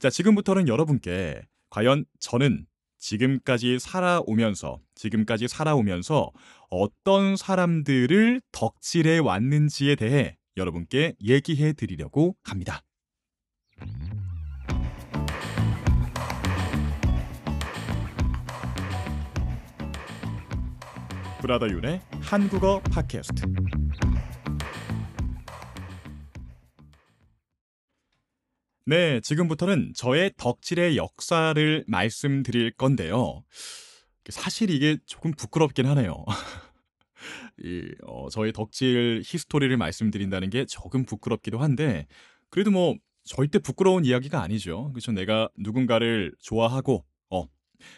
자, 0.00 0.10
지금부터는 0.10 0.66
여러분께 0.66 1.42
과연 1.70 2.04
저는 2.18 2.66
지금까지 2.98 3.78
살아오면서, 3.78 4.80
지금까지 4.96 5.46
살아오면서 5.46 6.32
어떤 6.68 7.36
사람들을 7.36 8.40
덕질해 8.50 9.18
왔는지에 9.18 9.94
대해 9.94 10.36
여러분께 10.56 11.14
얘기해 11.22 11.74
드리려고 11.74 12.34
합니다. 12.42 12.82
브라더 21.42 21.68
윤의 21.70 22.00
한국어 22.20 22.80
팟캐스트. 22.82 23.42
네, 28.86 29.18
지금부터는 29.20 29.92
저의 29.96 30.30
덕질의 30.36 30.96
역사를 30.96 31.84
말씀드릴 31.88 32.70
건데요. 32.74 33.42
사실 34.28 34.70
이게 34.70 34.98
조금 35.04 35.32
부끄럽긴 35.32 35.86
하네요. 35.86 36.24
이, 37.58 37.92
어, 38.06 38.28
저의 38.28 38.52
덕질 38.52 39.22
히스토리를 39.24 39.76
말씀드린다는 39.76 40.48
게 40.48 40.64
조금 40.64 41.04
부끄럽기도 41.04 41.58
한데, 41.58 42.06
그래도 42.50 42.70
뭐 42.70 42.94
절대 43.24 43.58
부끄러운 43.58 44.04
이야기가 44.04 44.40
아니죠. 44.40 44.92
그렇죠. 44.92 45.10
내가 45.10 45.48
누군가를 45.58 46.34
좋아하고 46.40 47.04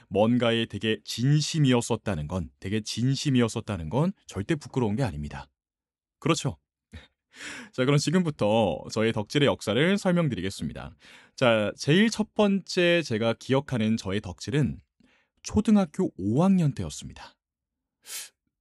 뭔가에 0.08 0.66
되게 0.66 0.98
진심이었었다는 1.04 2.28
건, 2.28 2.50
되게 2.60 2.80
진심이었었다는 2.80 3.88
건 3.88 4.12
절대 4.26 4.54
부끄러운 4.54 4.96
게 4.96 5.02
아닙니다. 5.02 5.48
그렇죠. 6.18 6.58
자, 7.72 7.84
그럼 7.84 7.98
지금부터 7.98 8.84
저의 8.92 9.12
덕질의 9.12 9.46
역사를 9.46 9.98
설명드리겠습니다. 9.98 10.94
자, 11.36 11.72
제일 11.76 12.10
첫 12.10 12.34
번째 12.34 13.02
제가 13.02 13.34
기억하는 13.34 13.96
저의 13.96 14.20
덕질은 14.20 14.80
초등학교 15.42 16.10
5학년 16.14 16.74
때였습니다. 16.74 17.36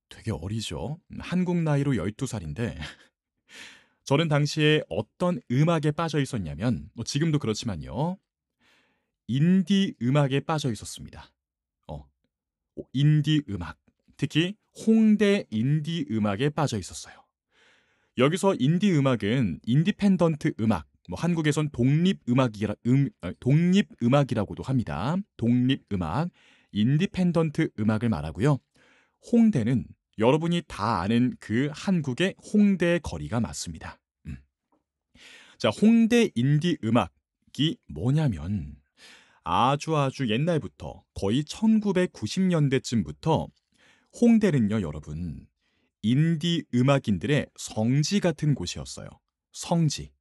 되게 0.10 0.32
어리죠? 0.32 1.00
한국 1.20 1.58
나이로 1.58 1.94
12살인데, 1.94 2.76
저는 4.04 4.28
당시에 4.28 4.84
어떤 4.90 5.40
음악에 5.50 5.92
빠져 5.92 6.20
있었냐면, 6.20 6.90
뭐 6.94 7.04
지금도 7.04 7.40
그렇지만요. 7.40 8.18
인디 9.28 9.96
음악에 10.02 10.42
빠져 10.42 10.72
있었습니다. 10.72 11.32
어, 11.88 12.06
인디 12.94 13.42
음악. 13.50 13.78
특히 14.18 14.56
홍대 14.86 15.46
인디 15.50 16.06
음악에 16.12 16.50
빠져 16.50 16.78
있었어요. 16.78 17.16
여기서 18.18 18.56
인디 18.60 18.92
음악은 18.92 19.60
independent 19.64 20.54
음악, 20.60 20.88
뭐 21.10 21.20
한국에선 21.20 21.70
독립 21.72 22.22
음악이라 22.30 22.76
음 22.88 23.10
아, 23.22 23.34
독립 23.40 23.90
음악이라고도 24.02 24.64
합니다. 24.64 25.16
독립 25.36 25.86
음악, 25.92 26.30
independent 26.72 27.70
음악을 27.80 28.10
말하고요. 28.10 28.60
홍대는 29.32 29.86
여러분이 30.20 30.62
다 30.68 31.02
아는 31.02 31.36
그 31.40 31.70
한국의 31.74 32.36
홍대 32.54 33.00
거리가 33.00 33.40
맞습니다. 33.40 34.00
음. 34.28 34.38
자, 35.58 35.70
홍대 35.70 36.30
인디 36.36 36.78
음악이 36.84 37.78
뭐냐면 37.88 38.76
아주 39.44 39.98
아주 39.98 40.30
옛날부터 40.30 41.04
거의 41.14 41.44
1990년대쯤부터 41.44 43.50
홍대는요, 44.20 44.82
여러분. 44.82 45.48
인디 46.02 46.66
음악인들의 46.74 47.48
성지 47.56 48.20
같은 48.20 48.56
곳이었어요. 48.56 49.08
성지. 49.52 50.12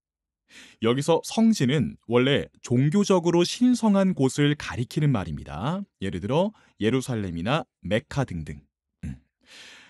여기서 0.83 1.23
성지는 1.25 1.97
원래 2.07 2.47
종교적으로 2.63 3.43
신성한 3.43 4.15
곳을 4.15 4.55
가리키는 4.57 5.11
말입니다. 5.11 5.83
예를 6.01 6.21
들어 6.21 6.53
예루살렘이나 6.81 7.65
메카 7.81 8.25
등등. 8.25 8.61
음. 9.05 9.17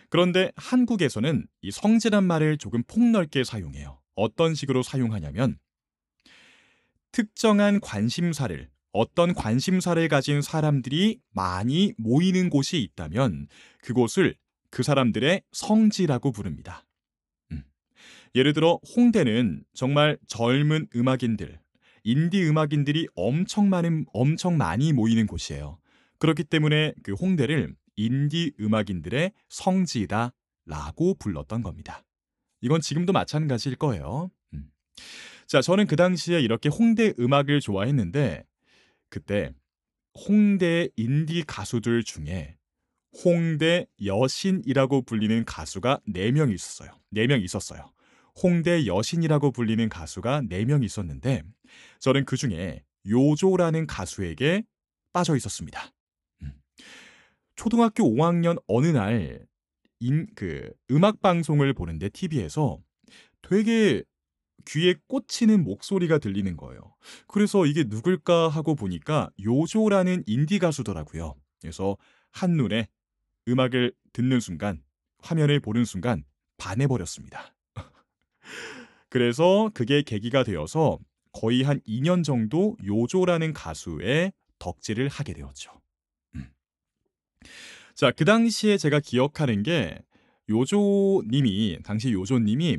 그런데 0.09 0.53
한국에서는 0.57 1.47
이 1.62 1.71
성지란 1.71 2.25
말을 2.25 2.59
조금 2.59 2.83
폭넓게 2.85 3.45
사용해요. 3.45 4.01
어떤 4.15 4.55
식으로 4.55 4.83
사용하냐면 4.83 5.59
특정한 7.12 7.81
관심사를 7.81 8.71
어떤 8.93 9.35
관심사를 9.35 10.07
가진 10.09 10.43
사람들이 10.43 11.19
많이 11.31 11.93
모이는 11.97 12.51
곳이 12.51 12.79
있다면 12.79 13.49
그곳을 13.83 14.37
그 14.71 14.83
사람들의 14.83 15.43
성지라고 15.53 16.33
부릅니다. 16.33 16.87
음. 17.51 17.65
예를 18.35 18.53
들어 18.53 18.79
홍대는 18.97 19.65
정말 19.75 20.19
젊은 20.27 20.89
음악인들, 20.95 21.59
인디 22.05 22.45
음악인들이 22.47 23.07
엄청 23.15 23.69
많은 23.69 24.07
엄청 24.13 24.57
많이 24.57 24.93
모이는 24.93 25.27
곳이에요. 25.27 25.79
그렇기 26.19 26.45
때문에 26.45 26.95
그 27.03 27.13
홍대를 27.15 27.75
인디 27.97 28.53
음악인들의 28.61 29.33
성지다라고 29.49 31.15
불렀던 31.19 31.63
겁니다. 31.63 32.05
이건 32.61 32.81
지금도 32.81 33.13
마찬가지일 33.13 33.77
거예요. 33.77 34.31
음. 34.55 34.71
자, 35.47 35.61
저는 35.61 35.87
그 35.87 35.97
당시에 35.97 36.41
이렇게 36.41 36.69
홍대 36.69 37.13
음악을 37.19 37.61
좋아했는데 37.61 38.45
그때 39.12 39.52
홍대 40.26 40.88
인디 40.97 41.45
가수들 41.47 42.02
중에 42.02 42.57
홍대 43.23 43.87
여신이라고 44.02 45.02
불리는 45.02 45.45
가수가 45.45 46.00
4명 46.09 46.50
있었어요. 46.50 46.99
4명 47.14 47.45
있었어요. 47.45 47.92
홍대 48.42 48.87
여신이라고 48.87 49.50
불리는 49.52 49.87
가수가 49.90 50.45
4명 50.49 50.83
있었는데 50.83 51.42
저는 52.00 52.25
그 52.25 52.38
중에 52.38 52.83
요조라는 53.07 53.87
가수에게 53.87 54.64
빠져 55.12 55.37
있었습니다. 55.37 55.92
음. 56.40 56.54
초등학교 57.54 58.04
5학년 58.04 58.62
어느 58.66 58.87
날 58.87 59.47
인, 60.00 60.26
그 60.35 60.73
음악 60.90 61.21
방송을 61.21 61.75
보는데 61.75 62.09
TV에서 62.09 62.78
되게 63.42 64.04
귀에 64.66 64.95
꽂히는 65.09 65.64
목소리가 65.64 66.19
들리는 66.19 66.57
거예요. 66.57 66.95
그래서 67.26 67.66
이게 67.66 67.85
누굴까 67.85 68.49
하고 68.49 68.75
보니까 68.75 69.31
요조라는 69.42 70.25
인디 70.26 70.59
가수더라고요. 70.59 71.35
그래서 71.61 71.97
한눈에 72.31 72.88
음악을 73.49 73.92
듣는 74.12 74.40
순간, 74.40 74.83
화면을 75.19 75.61
보는 75.61 75.85
순간 75.85 76.25
반해버렸습니다. 76.57 77.54
그래서 79.09 79.71
그게 79.75 80.02
계기가 80.02 80.45
되어서 80.45 80.99
거의 81.33 81.62
한 81.62 81.81
2년 81.81 82.25
정도 82.25 82.76
요조라는 82.85 83.52
가수의 83.52 84.33
덕질을 84.59 85.09
하게 85.09 85.33
되었죠. 85.33 85.73
음. 86.37 86.47
자, 87.95 88.11
그 88.11 88.25
당시에 88.25 88.76
제가 88.76 89.00
기억하는 89.00 89.62
게 89.62 89.99
요조님이, 90.49 91.78
당시 91.85 92.12
요조님이 92.12 92.78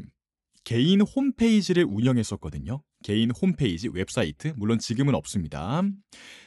개인 0.63 1.01
홈페이지를 1.01 1.85
운영했었거든요. 1.85 2.81
개인 3.03 3.31
홈페이지, 3.31 3.89
웹사이트. 3.89 4.53
물론 4.55 4.79
지금은 4.79 5.13
없습니다. 5.15 5.81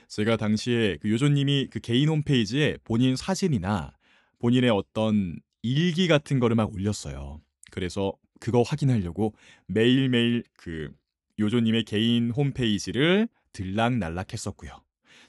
제가 0.09 0.37
당시에 0.37 0.97
그 1.01 1.11
요조님이 1.11 1.69
그 1.71 1.81
개인 1.81 2.09
홈페이지에 2.09 2.79
본인 2.85 3.17
사진이나 3.17 3.93
본인의 4.39 4.71
어떤 4.71 5.37
일기 5.63 6.09
같은 6.09 6.39
거를 6.39 6.57
막 6.57 6.73
올렸어요. 6.73 7.41
그래서 7.71 8.13
그거 8.41 8.63
확인하려고 8.63 9.35
매일매일 9.67 10.45
그 10.55 10.91
요조님의 11.39 11.85
개인 11.85 12.31
홈페이지를 12.31 13.29
들락날락 13.53 14.33
했었고요. 14.33 14.71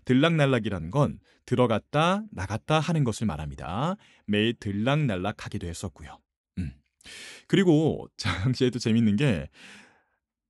들락날락이라는 0.06 0.92
건 0.92 1.20
들어갔다 1.46 2.24
나갔다 2.32 2.80
하는 2.80 3.04
것을 3.04 3.26
말합니다. 3.28 3.96
매일 4.26 4.54
들락날락 4.54 5.46
하기도 5.46 5.68
했었고요. 5.68 6.20
음. 6.60 6.72
그리고 7.48 8.08
당시에도 8.22 8.80
재밌는 8.80 9.16
게 9.16 9.50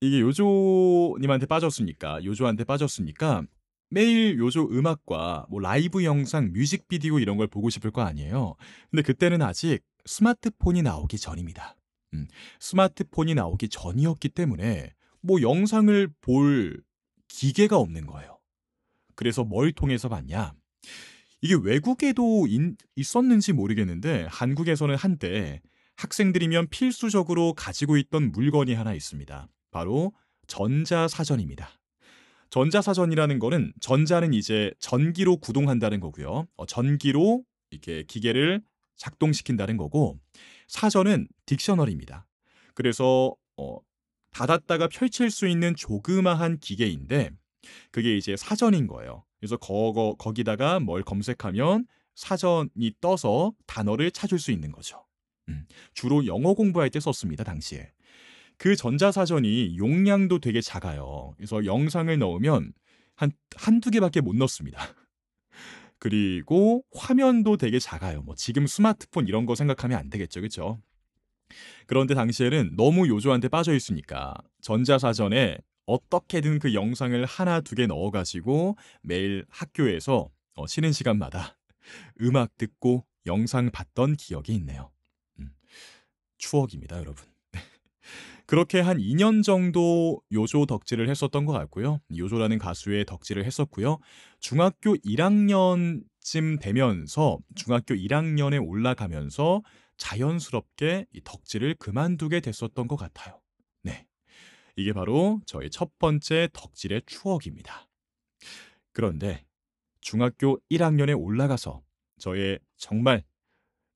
이게 0.01 0.19
요조님한테 0.19 1.45
빠졌으니까 1.45 2.23
요조한테 2.23 2.63
빠졌으니까 2.63 3.43
매일 3.89 4.37
요조 4.37 4.69
음악과 4.71 5.47
뭐 5.49 5.59
라이브 5.61 6.03
영상, 6.03 6.51
뮤직비디오 6.51 7.19
이런 7.19 7.37
걸 7.37 7.47
보고 7.47 7.69
싶을 7.69 7.91
거 7.91 8.01
아니에요. 8.01 8.55
근데 8.91 9.01
그때는 9.01 9.41
아직 9.41 9.79
스마트폰이 10.05 10.81
나오기 10.81 11.17
전입니다. 11.17 11.75
음, 12.13 12.27
스마트폰이 12.59 13.33
나오기 13.35 13.69
전이었기 13.69 14.29
때문에 14.29 14.93
뭐 15.21 15.41
영상을 15.41 16.09
볼 16.21 16.83
기계가 17.29 17.77
없는 17.77 18.05
거예요. 18.07 18.39
그래서 19.15 19.43
뭘 19.43 19.71
통해서 19.71 20.09
봤냐? 20.09 20.53
이게 21.41 21.55
외국에도 21.61 22.45
인, 22.47 22.75
있었는지 22.95 23.53
모르겠는데 23.53 24.27
한국에서는 24.29 24.95
한때 24.95 25.61
학생들이면 25.97 26.67
필수적으로 26.69 27.53
가지고 27.53 27.97
있던 27.97 28.31
물건이 28.31 28.73
하나 28.73 28.93
있습니다. 28.93 29.47
바로 29.71 30.13
전자사전입니다. 30.47 31.69
전자사전이라는 32.49 33.39
거는 33.39 33.73
전자는 33.81 34.33
이제 34.33 34.71
전기로 34.79 35.37
구동한다는 35.37 35.99
거고요. 35.99 36.47
어, 36.55 36.65
전기로 36.65 37.43
이렇게 37.71 38.03
기계를 38.03 38.61
작동시킨다는 38.95 39.75
거고 39.77 40.17
사전은 40.67 41.27
딕셔너리입니다. 41.45 42.23
그래서 42.73 43.35
어, 43.57 43.77
닫았다가 44.31 44.87
펼칠 44.87 45.31
수 45.31 45.47
있는 45.47 45.75
조그마한 45.75 46.59
기계인데 46.59 47.31
그게 47.91 48.15
이제 48.15 48.37
사전인 48.37 48.87
거예요. 48.87 49.25
그래서 49.39 49.57
거, 49.57 50.15
거기다가 50.17 50.79
뭘 50.79 51.03
검색하면 51.03 51.85
사전이 52.15 52.93
떠서 53.01 53.53
단어를 53.65 54.11
찾을 54.11 54.39
수 54.39 54.51
있는 54.51 54.71
거죠. 54.71 55.06
음, 55.49 55.65
주로 55.93 56.25
영어 56.25 56.53
공부할 56.53 56.89
때 56.89 56.99
썼습니다, 56.99 57.43
당시에. 57.43 57.91
그 58.57 58.75
전자사전이 58.75 59.77
용량도 59.77 60.39
되게 60.39 60.61
작아요. 60.61 61.33
그래서 61.37 61.63
영상을 61.65 62.17
넣으면 62.17 62.73
한, 63.15 63.31
한두 63.55 63.91
개밖에 63.91 64.21
못 64.21 64.35
넣습니다. 64.35 64.79
그리고 65.99 66.83
화면도 66.95 67.57
되게 67.57 67.79
작아요. 67.79 68.21
뭐 68.21 68.35
지금 68.35 68.67
스마트폰 68.67 69.27
이런 69.27 69.45
거 69.45 69.55
생각하면 69.55 69.97
안 69.97 70.09
되겠죠. 70.09 70.41
그렇죠? 70.41 70.81
그런데 71.87 72.13
당시에는 72.13 72.75
너무 72.75 73.07
요조한테 73.07 73.47
빠져 73.47 73.73
있으니까 73.73 74.33
전자사전에 74.61 75.57
어떻게든 75.85 76.59
그 76.59 76.73
영상을 76.73 77.23
하나 77.25 77.61
두 77.61 77.75
개 77.75 77.87
넣어가지고 77.87 78.75
매일 79.01 79.45
학교에서 79.49 80.29
어, 80.55 80.67
쉬는 80.67 80.91
시간마다 80.91 81.57
음악 82.21 82.57
듣고 82.57 83.05
영상 83.25 83.71
봤던 83.71 84.15
기억이 84.17 84.53
있네요. 84.55 84.91
음, 86.37 86.39
추억입니다, 86.39 86.97
여러분. 86.97 87.25
그렇게 88.45 88.79
한 88.79 88.97
2년 88.97 89.43
정도 89.43 90.21
요조 90.31 90.65
덕질을 90.65 91.09
했었던 91.09 91.45
것 91.45 91.53
같고요. 91.53 91.99
요조라는 92.15 92.59
가수의 92.59 93.05
덕질을 93.05 93.43
했었고요. 93.45 93.99
중학교 94.39 94.95
1학년쯤 94.95 96.61
되면서 96.61 97.39
중학교 97.55 97.93
1학년에 97.95 98.65
올라가면서 98.65 99.63
자연스럽게 99.97 101.07
이 101.11 101.21
덕질을 101.23 101.75
그만두게 101.75 102.39
됐었던 102.39 102.87
것 102.87 102.95
같아요. 102.95 103.41
네. 103.81 104.05
이게 104.75 104.93
바로 104.93 105.41
저의 105.47 105.71
첫 105.71 105.97
번째 105.97 106.49
덕질의 106.53 107.01
추억입니다. 107.07 107.89
그런데 108.93 109.43
중학교 110.01 110.59
1학년에 110.69 111.19
올라가서 111.19 111.81
저의 112.19 112.59
정말 112.77 113.23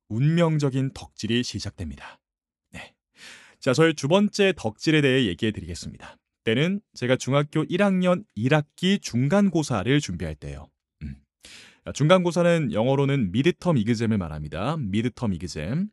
운명적인 0.10 0.92
덕질이 0.94 1.44
시작됩니다. 1.44 2.21
자, 3.62 3.74
저희 3.74 3.94
두 3.94 4.08
번째 4.08 4.54
덕질에 4.58 5.02
대해 5.02 5.28
얘기해 5.28 5.52
드리겠습니다. 5.52 6.18
때는 6.46 6.82
제가 6.96 7.16
중학교 7.16 7.64
1학년 7.66 8.26
1학기 8.36 9.00
중간고사를 9.00 10.00
준비할 10.00 10.34
때예요. 10.34 10.68
음. 11.04 11.16
중간고사는 11.94 12.74
영어로는 12.74 13.32
미드텀 13.32 13.80
이그잼을 13.80 14.18
말합니다. 14.18 14.78
미드텀 14.78 15.36
이그잼. 15.36 15.90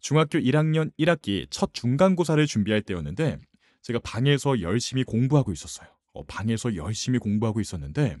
중학교 0.00 0.38
1학년 0.38 0.90
1학기 0.98 1.46
첫 1.48 1.72
중간고사를 1.72 2.46
준비할 2.46 2.82
때였는데 2.82 3.38
제가 3.80 3.98
방에서 4.00 4.60
열심히 4.60 5.02
공부하고 5.02 5.52
있었어요. 5.52 5.88
어, 6.12 6.22
방에서 6.26 6.76
열심히 6.76 7.18
공부하고 7.18 7.62
있었는데 7.62 8.18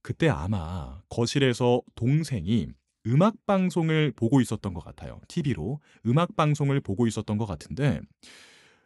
그때 0.00 0.28
아마 0.28 1.02
거실에서 1.08 1.82
동생이 1.96 2.68
음악 3.06 3.34
방송을 3.46 4.12
보고 4.12 4.40
있었던 4.40 4.74
것 4.74 4.84
같아요. 4.84 5.20
TV로 5.28 5.80
음악 6.06 6.36
방송을 6.36 6.80
보고 6.80 7.06
있었던 7.06 7.36
것 7.38 7.46
같은데 7.46 8.00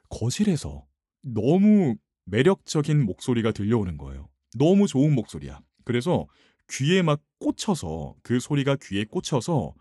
거실에서 0.08 0.84
너무 1.22 1.96
매력적인 2.24 3.04
목소리가 3.04 3.52
들려오는 3.52 3.96
거예요. 3.96 4.28
너무 4.56 4.86
좋은 4.86 5.14
목소리야. 5.14 5.60
그래서 5.84 6.26
귀에 6.70 7.02
막 7.02 7.20
꽂혀서 7.38 8.16
그 8.22 8.40
소리가 8.40 8.76
귀에 8.82 9.04
꽂혀서 9.04 9.74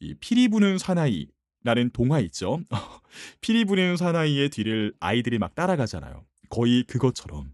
이 0.00 0.14
피리 0.14 0.48
부는 0.48 0.78
사나이 0.78 1.28
라는 1.62 1.90
동화 1.90 2.20
있죠. 2.20 2.60
피리 3.40 3.64
부는 3.64 3.96
사나이의 3.96 4.50
뒤를 4.50 4.92
아이들이 5.00 5.38
막 5.38 5.54
따라가잖아요. 5.54 6.24
거의 6.50 6.84
그것처럼 6.84 7.52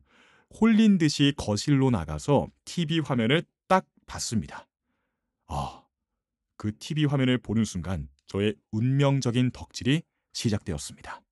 홀린 0.61 0.99
듯이 0.99 1.33
거실로 1.37 1.91
나가서 1.91 2.49
TV 2.65 3.01
화면을 3.01 3.45
딱 3.69 3.87
봤습니다. 4.07 4.67
아, 5.47 5.80
그 6.61 6.77
TV 6.79 7.07
화면을 7.07 7.39
보는 7.39 7.65
순간 7.65 8.07
저의 8.27 8.55
운명적인 8.71 9.53
덕질이 9.53 10.03
시작되었습니다. 10.35 11.23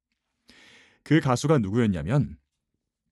그 1.02 1.20
가수가 1.20 1.58
누구였냐면 1.58 2.38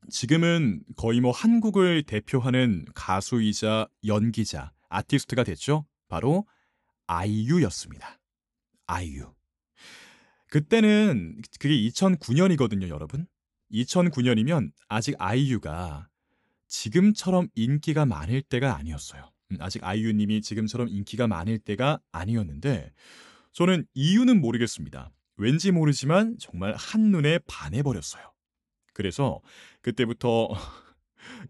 지금은 0.08 0.82
거의 0.96 1.20
뭐 1.20 1.30
한국을 1.30 2.04
대표하는 2.04 2.86
가수이자 2.94 3.88
연기자, 4.06 4.72
아티스트가 4.88 5.44
됐죠. 5.44 5.84
바로 6.08 6.46
아이유였습니다. 7.06 8.18
아이유. 8.86 9.34
그때는 10.48 11.42
그게 11.60 11.74
2009년이거든요, 11.74 12.88
여러분. 12.88 13.26
2009년이면 13.72 14.72
아직 14.88 15.16
아이유가 15.18 16.08
지금처럼 16.66 17.48
인기가 17.54 18.06
많을 18.06 18.40
때가 18.40 18.74
아니었어요. 18.74 19.35
음, 19.52 19.56
아직 19.60 19.84
아이유님이 19.84 20.42
지금처럼 20.42 20.88
인기가 20.88 21.26
많을 21.26 21.58
때가 21.58 22.00
아니었는데 22.12 22.92
저는 23.52 23.86
이유는 23.94 24.40
모르겠습니다. 24.40 25.12
왠지 25.36 25.70
모르지만 25.70 26.36
정말 26.38 26.74
한눈에 26.76 27.38
반해버렸어요. 27.46 28.32
그래서 28.92 29.40
그때부터 29.82 30.48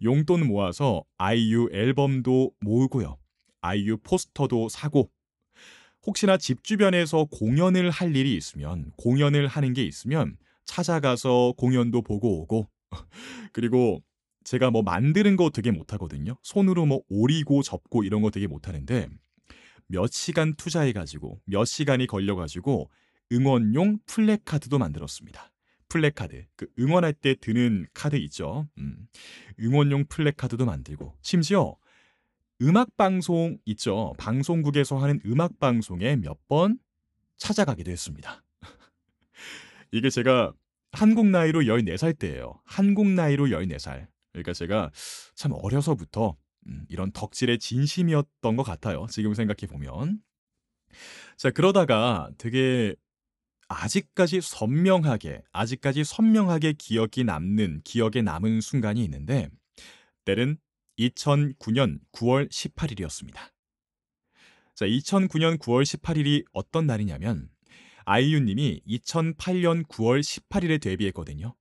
용돈 0.03 0.47
모아서 0.47 1.05
아이유 1.17 1.69
앨범도 1.73 2.53
모으고요. 2.61 3.19
아이유 3.61 3.99
포스터도 3.99 4.69
사고 4.69 5.11
혹시나 6.07 6.37
집 6.37 6.63
주변에서 6.63 7.25
공연을 7.25 7.91
할 7.91 8.15
일이 8.15 8.37
있으면 8.37 8.93
공연을 8.97 9.49
하는 9.49 9.73
게 9.73 9.83
있으면 9.83 10.37
찾아가서 10.65 11.55
공연도 11.57 12.03
보고 12.03 12.43
오고 12.43 12.69
그리고 13.53 14.03
제가 14.47 14.71
뭐 14.71 14.83
만드는 14.83 15.35
거 15.35 15.51
되게 15.51 15.73
못하거든요. 15.73 16.37
손으로 16.43 16.87
뭐 16.87 17.03
오리고 17.09 17.63
접고 17.63 18.05
이런 18.05 18.23
거 18.23 18.31
되게 18.31 18.47
못하는데 18.47 19.09
몇 19.89 20.13
시간 20.13 20.55
투자해가지고 20.55 21.41
몇 21.47 21.65
시간이 21.65 22.07
걸려가지고 22.07 22.89
응원용 23.33 23.99
플래카드도 24.07 24.79
만들었습니다. 24.79 25.51
플래카드, 25.89 26.45
그 26.55 26.69
응원할 26.79 27.13
때 27.13 27.35
드는 27.35 27.87
카드 27.93 28.15
있죠. 28.17 28.69
음, 28.79 29.09
응원용 29.59 30.05
플래카드도 30.09 30.65
만들고 30.65 31.17
심지어 31.23 31.77
음악 32.63 32.97
방송 32.97 33.59
있죠. 33.65 34.15
방송국에서 34.17 34.97
하는 34.99 35.21
음악 35.27 35.59
방송에 35.59 36.15
몇 36.15 36.39
번 36.49 36.79
찾아가기도 37.37 37.91
했습니다. 37.91 38.45
이게 39.91 40.09
제가 40.09 40.53
한국 40.93 41.27
나이로 41.27 41.63
14살 41.63 42.17
때예요. 42.17 42.61
한국 42.65 43.09
나이로 43.09 43.47
14살. 43.49 44.07
그러니까 44.37 44.53
제가 44.53 44.91
참 45.35 45.53
어려서부터 45.53 46.37
음, 46.67 46.85
이런 46.89 47.11
덕질의 47.13 47.59
진심이었던 47.59 48.57
것 48.57 48.63
같아요. 48.63 49.07
지금 49.11 49.35
생각해 49.35 49.67
보면. 49.67 50.21
자, 51.37 51.51
그러다가 51.51 52.31
되게 52.39 52.95
아직까지 53.69 54.41
선명하게, 54.41 55.43
아직까지 55.53 56.05
선명하게 56.05 56.75
기억이 56.75 57.25
남는, 57.25 57.83
기억에 57.85 58.23
남은 58.23 58.61
순간이 58.61 59.03
있는데, 59.05 59.49
때는 60.25 60.59
2009년 60.99 62.01
9월 62.13 62.49
18일이었습니다. 62.51 63.37
자, 64.75 64.87
2009년 64.87 65.59
9월 65.59 65.83
18일이 65.83 66.45
어떤 66.53 66.87
날이냐면, 66.87 67.49
아이유님이 68.05 68.83
2008년 68.87 69.87
9월 69.89 70.21
18일에 70.21 70.81
데뷔했거든요. 70.81 71.55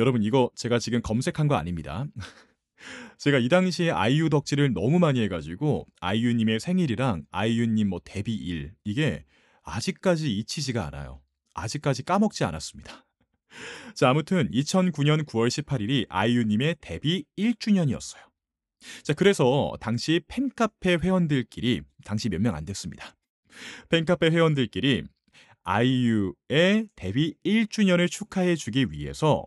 여러분, 0.00 0.22
이거 0.22 0.50
제가 0.56 0.78
지금 0.78 1.02
검색한 1.02 1.46
거 1.46 1.54
아닙니다. 1.56 2.06
제가 3.18 3.38
이 3.38 3.48
당시에 3.50 3.90
아이유 3.90 4.30
덕질을 4.30 4.72
너무 4.72 4.98
많이 4.98 5.20
해가지고 5.20 5.86
아이유님의 6.00 6.60
생일이랑 6.60 7.26
아이유님 7.30 7.90
뭐 7.90 8.00
데뷔일 8.02 8.72
이게 8.84 9.26
아직까지 9.62 10.34
잊히지가 10.38 10.86
않아요. 10.86 11.20
아직까지 11.54 12.04
까먹지 12.04 12.44
않았습니다. 12.44 13.06
자, 13.94 14.08
아무튼 14.08 14.50
2009년 14.52 15.26
9월 15.26 15.48
18일이 15.48 16.06
아이유님의 16.08 16.76
데뷔 16.80 17.24
1주년이었어요. 17.36 18.20
자, 19.02 19.12
그래서 19.12 19.74
당시 19.80 20.22
팬카페 20.26 20.96
회원들끼리 21.02 21.82
당시 22.04 22.30
몇 22.30 22.40
명 22.40 22.54
안 22.54 22.64
됐습니다. 22.64 23.14
팬카페 23.90 24.30
회원들끼리 24.30 25.04
아이유의 25.64 26.88
데뷔 26.96 27.34
1주년을 27.44 28.10
축하해 28.10 28.56
주기 28.56 28.86
위해서 28.90 29.44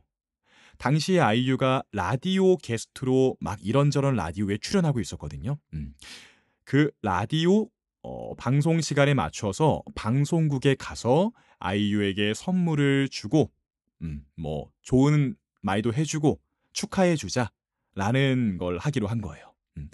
당시에 0.84 1.22
아이유가 1.22 1.82
라디오 1.94 2.58
게스트로 2.58 3.38
막 3.40 3.58
이런저런 3.62 4.18
라디오에 4.18 4.58
출연하고 4.58 5.00
있었거든요. 5.00 5.58
음. 5.74 5.94
그 6.66 6.92
라디오 7.02 7.70
어, 8.02 8.36
방송 8.36 8.82
시간에 8.82 9.14
맞춰서 9.14 9.82
방송국에 9.96 10.76
가서 10.78 11.32
아이유에게 11.60 12.34
선물을 12.34 13.08
주고, 13.08 13.50
음, 14.02 14.26
뭐 14.36 14.72
좋은 14.82 15.38
말도 15.62 15.94
해주고 15.94 16.42
축하해주자라는 16.74 18.58
걸 18.58 18.78
하기로 18.78 19.08
한 19.08 19.22
거예요. 19.22 19.54
음. 19.78 19.90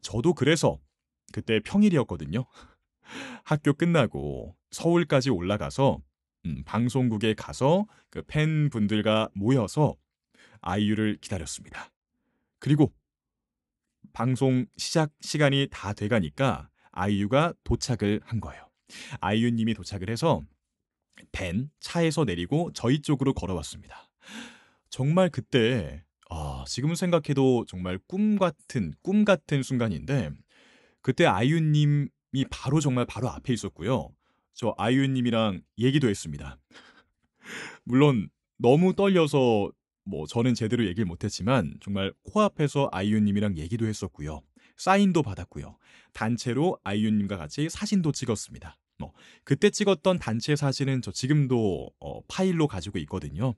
저도 0.00 0.34
그래서 0.34 0.80
그때 1.32 1.60
평일이었거든요. 1.60 2.46
학교 3.44 3.74
끝나고 3.74 4.56
서울까지 4.72 5.30
올라가서 5.30 6.02
음, 6.46 6.64
방송국에 6.66 7.34
가서 7.34 7.86
그 8.10 8.22
팬분들과 8.22 9.28
모여서 9.34 9.94
아이유를 10.62 11.18
기다렸습니다. 11.20 11.90
그리고 12.58 12.92
방송 14.12 14.66
시작 14.76 15.12
시간이 15.20 15.68
다 15.70 15.92
돼가니까 15.92 16.70
아이유가 16.90 17.54
도착을 17.64 18.20
한 18.24 18.40
거예요. 18.40 18.68
아이유님이 19.20 19.74
도착을 19.74 20.10
해서 20.10 20.42
벤 21.32 21.70
차에서 21.80 22.24
내리고 22.24 22.70
저희 22.74 23.00
쪽으로 23.00 23.34
걸어왔습니다. 23.34 24.08
정말 24.90 25.30
그때 25.30 26.04
아, 26.30 26.64
지금 26.66 26.94
생각해도 26.94 27.64
정말 27.66 27.98
꿈 28.06 28.38
같은 28.38 28.94
꿈 29.02 29.24
같은 29.24 29.62
순간인데 29.62 30.30
그때 31.02 31.26
아이유님이 31.26 32.08
바로 32.50 32.80
정말 32.80 33.04
바로 33.06 33.28
앞에 33.28 33.52
있었고요. 33.52 34.10
저 34.54 34.74
아이유님이랑 34.78 35.62
얘기도 35.78 36.08
했습니다. 36.08 36.58
물론 37.84 38.28
너무 38.58 38.94
떨려서 38.94 39.70
뭐 40.04 40.26
저는 40.26 40.54
제대로 40.54 40.84
얘기를 40.84 41.04
못했지만 41.04 41.74
정말 41.80 42.12
코앞에서 42.24 42.88
아이유님이랑 42.92 43.56
얘기도 43.58 43.86
했었고요. 43.86 44.42
사인도 44.76 45.22
받았고요. 45.22 45.76
단체로 46.12 46.78
아이유님과 46.82 47.36
같이 47.36 47.68
사진도 47.68 48.12
찍었습니다. 48.12 48.78
뭐 48.98 49.12
그때 49.44 49.70
찍었던 49.70 50.18
단체 50.18 50.56
사진은 50.56 51.02
저 51.02 51.10
지금도 51.12 51.90
어, 52.00 52.20
파일로 52.26 52.66
가지고 52.66 52.98
있거든요. 53.00 53.54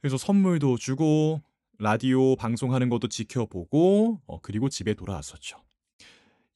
그래서 0.00 0.16
선물도 0.16 0.78
주고 0.78 1.42
라디오 1.78 2.36
방송하는 2.36 2.88
것도 2.88 3.08
지켜보고 3.08 4.20
어, 4.26 4.40
그리고 4.40 4.68
집에 4.68 4.94
돌아왔었죠. 4.94 5.62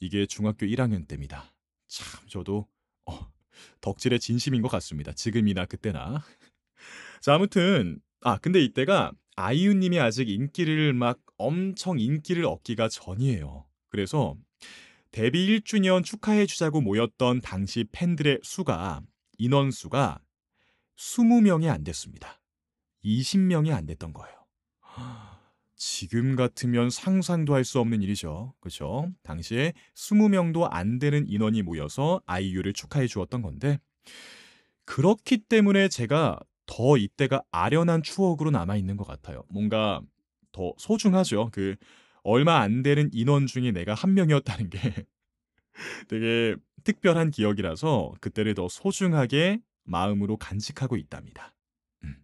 이게 0.00 0.26
중학교 0.26 0.66
1학년 0.66 1.08
때입니다. 1.08 1.52
참 1.88 2.28
저도 2.28 2.66
어, 3.06 3.32
덕질의 3.80 4.20
진심인 4.20 4.62
것 4.62 4.68
같습니다. 4.68 5.12
지금이나 5.12 5.66
그때나. 5.66 6.22
자 7.20 7.34
아무튼 7.34 8.00
아 8.24 8.38
근데 8.38 8.60
이때가 8.64 9.12
아이유님이 9.36 10.00
아직 10.00 10.30
인기를 10.30 10.94
막 10.94 11.20
엄청 11.36 11.98
인기를 11.98 12.46
얻기가 12.46 12.88
전이에요. 12.88 13.66
그래서 13.88 14.36
데뷔 15.10 15.46
1주년 15.60 16.04
축하해 16.04 16.46
주자고 16.46 16.80
모였던 16.80 17.42
당시 17.42 17.84
팬들의 17.92 18.40
수가 18.42 19.02
인원수가 19.38 20.20
20명이 20.96 21.68
안 21.70 21.84
됐습니다. 21.84 22.40
20명이 23.04 23.72
안 23.74 23.86
됐던 23.86 24.12
거예요. 24.14 24.34
지금 25.76 26.36
같으면 26.36 26.88
상상도 26.90 27.54
할 27.54 27.64
수 27.64 27.78
없는 27.80 28.02
일이죠. 28.02 28.54
그렇죠? 28.60 29.12
당시에 29.22 29.74
20명도 29.94 30.68
안 30.70 30.98
되는 30.98 31.26
인원이 31.28 31.62
모여서 31.62 32.22
아이유를 32.26 32.72
축하해 32.72 33.06
주었던 33.06 33.42
건데 33.42 33.78
그렇기 34.86 35.38
때문에 35.48 35.88
제가 35.88 36.38
더 36.66 36.96
이때가 36.96 37.42
아련한 37.50 38.02
추억으로 38.02 38.50
남아 38.50 38.76
있는 38.76 38.96
것 38.96 39.06
같아요. 39.06 39.44
뭔가 39.50 40.00
더 40.52 40.72
소중하죠. 40.78 41.50
그 41.52 41.76
얼마 42.22 42.60
안 42.60 42.82
되는 42.82 43.10
인원 43.12 43.46
중에 43.46 43.70
내가 43.70 43.94
한 43.94 44.14
명이었다는 44.14 44.70
게 44.70 44.78
되게 46.08 46.56
특별한 46.84 47.30
기억이라서 47.30 48.14
그때를 48.20 48.54
더 48.54 48.68
소중하게 48.68 49.60
마음으로 49.84 50.36
간직하고 50.36 50.96
있답니다. 50.96 51.54
음. 52.04 52.16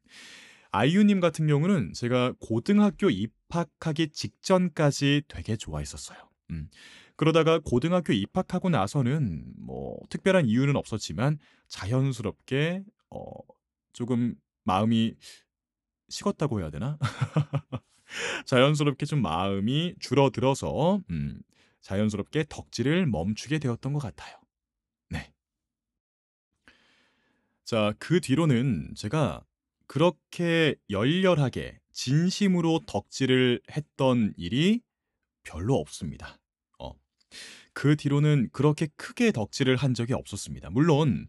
아이유님 0.71 1.21
같은 1.21 1.47
경우는 1.47 1.93
제가 1.93 2.35
고등학교 2.41 3.11
입 3.11 3.33
입학하기 3.51 4.11
직전까지 4.11 5.23
되게 5.29 5.57
좋아했었어요. 5.57 6.19
음. 6.51 6.69
그러다가 7.17 7.59
고등학교 7.59 8.13
입학하고 8.13 8.71
나서는 8.71 9.53
뭐 9.59 9.99
특별한 10.09 10.47
이유는 10.47 10.77
없었지만 10.77 11.39
자연스럽게 11.69 12.83
어 13.11 13.35
조금 13.93 14.35
마음이 14.65 15.15
식었다고 16.09 16.61
해야 16.61 16.71
되나? 16.71 16.99
자연스럽게 18.47 19.07
좀 19.07 19.23
마음이 19.23 19.95
줄어들어서 20.01 21.01
음 21.11 21.41
자연스럽게 21.81 22.47
덕질을 22.49 23.07
멈추게 23.07 23.59
되었던 23.59 23.93
것 23.93 24.01
같아요. 24.01 24.37
네. 25.09 25.33
자, 27.65 27.95
그 27.99 28.21
뒤로는 28.21 28.95
제가 28.97 29.45
그렇게 29.87 30.77
열렬하게 30.89 31.81
진심으로 31.93 32.81
덕질을 32.87 33.61
했던 33.71 34.33
일이 34.37 34.83
별로 35.43 35.77
없습니다. 35.77 36.39
어. 36.79 36.93
그 37.73 37.97
뒤로는 37.97 38.51
그렇게 38.53 38.89
크게 38.97 39.33
덕질을 39.33 39.77
한 39.77 39.95
적이 39.95 40.15
없었습니다. 40.15 40.71
물론 40.71 41.29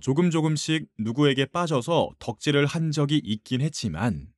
조금 0.00 0.30
조금씩 0.30 0.88
누구에게 0.98 1.46
빠져서 1.46 2.10
덕질을 2.18 2.66
한 2.66 2.90
적이 2.90 3.18
있긴 3.18 3.60
했지만 3.60 4.32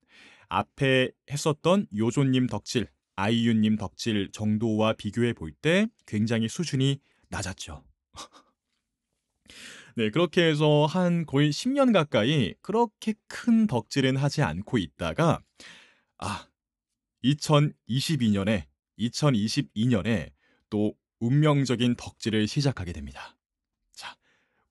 앞에 0.49 1.11
했었던 1.31 1.87
요조님 1.97 2.47
덕질, 2.49 2.89
아이유님 3.17 3.77
덕질 3.77 4.31
정도와 4.33 4.93
비교해 4.95 5.33
볼 5.33 5.53
때 5.63 5.87
굉장히 6.07 6.49
수준이 6.49 7.01
낮았죠. 7.29 7.85
네, 9.97 10.11
그렇게 10.11 10.43
해서 10.43 10.87
한 10.87 11.25
거의 11.27 11.51
10년 11.51 11.93
가까이 11.93 12.55
그렇게 12.61 13.15
큰 13.29 13.67
덕질은 13.67 14.17
하지 14.17 14.43
않고 14.43 14.79
있다가 14.79 15.41
아, 16.19 16.49
2022년에 17.25 18.65
2022년에 18.99 20.31
또 20.71 20.95
운명적인 21.21 21.97
덕질을 21.97 22.47
시작하게 22.47 22.93
됩니다. 22.93 23.36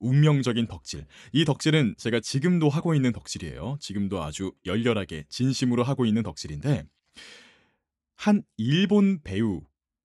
운명적인 0.00 0.66
덕질. 0.66 1.06
이 1.32 1.44
덕질은 1.44 1.94
제가 1.98 2.20
지금도 2.20 2.68
하고 2.68 2.94
있는 2.94 3.12
덕질이에요. 3.12 3.78
지금도 3.80 4.22
아주 4.22 4.52
열렬하게 4.64 5.24
진심으로 5.28 5.82
하고 5.82 6.06
있는 6.06 6.22
덕질인데 6.22 6.84
한 8.16 8.42
일본 8.56 9.20
배우 9.22 9.62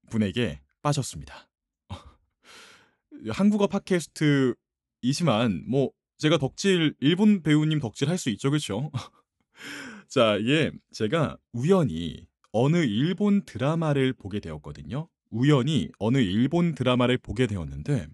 분에게 0.10 0.62
빠졌습니다. 0.82 1.50
한국어 3.30 3.68
팟캐스트이지만 3.68 5.66
뭐 5.68 5.92
제가 6.18 6.38
덕질 6.38 6.96
일본 7.00 7.42
배우님 7.44 7.80
덕질 7.80 8.10
할 8.10 8.18
수 8.18 8.30
있죠, 8.32 8.50
그렇죠? 8.50 8.92
자, 10.08 10.38
이게 10.38 10.72
제가 10.92 11.38
우연히 11.54 12.28
어느 12.52 12.78
일본 12.78 13.46
드라마를 13.46 14.14
보게 14.14 14.40
되었거든요. 14.40 15.08
우연히 15.30 15.90
어느 16.00 16.18
일본 16.18 16.76
드라마를 16.76 17.18
보게 17.18 17.48
되었는데 17.48 18.08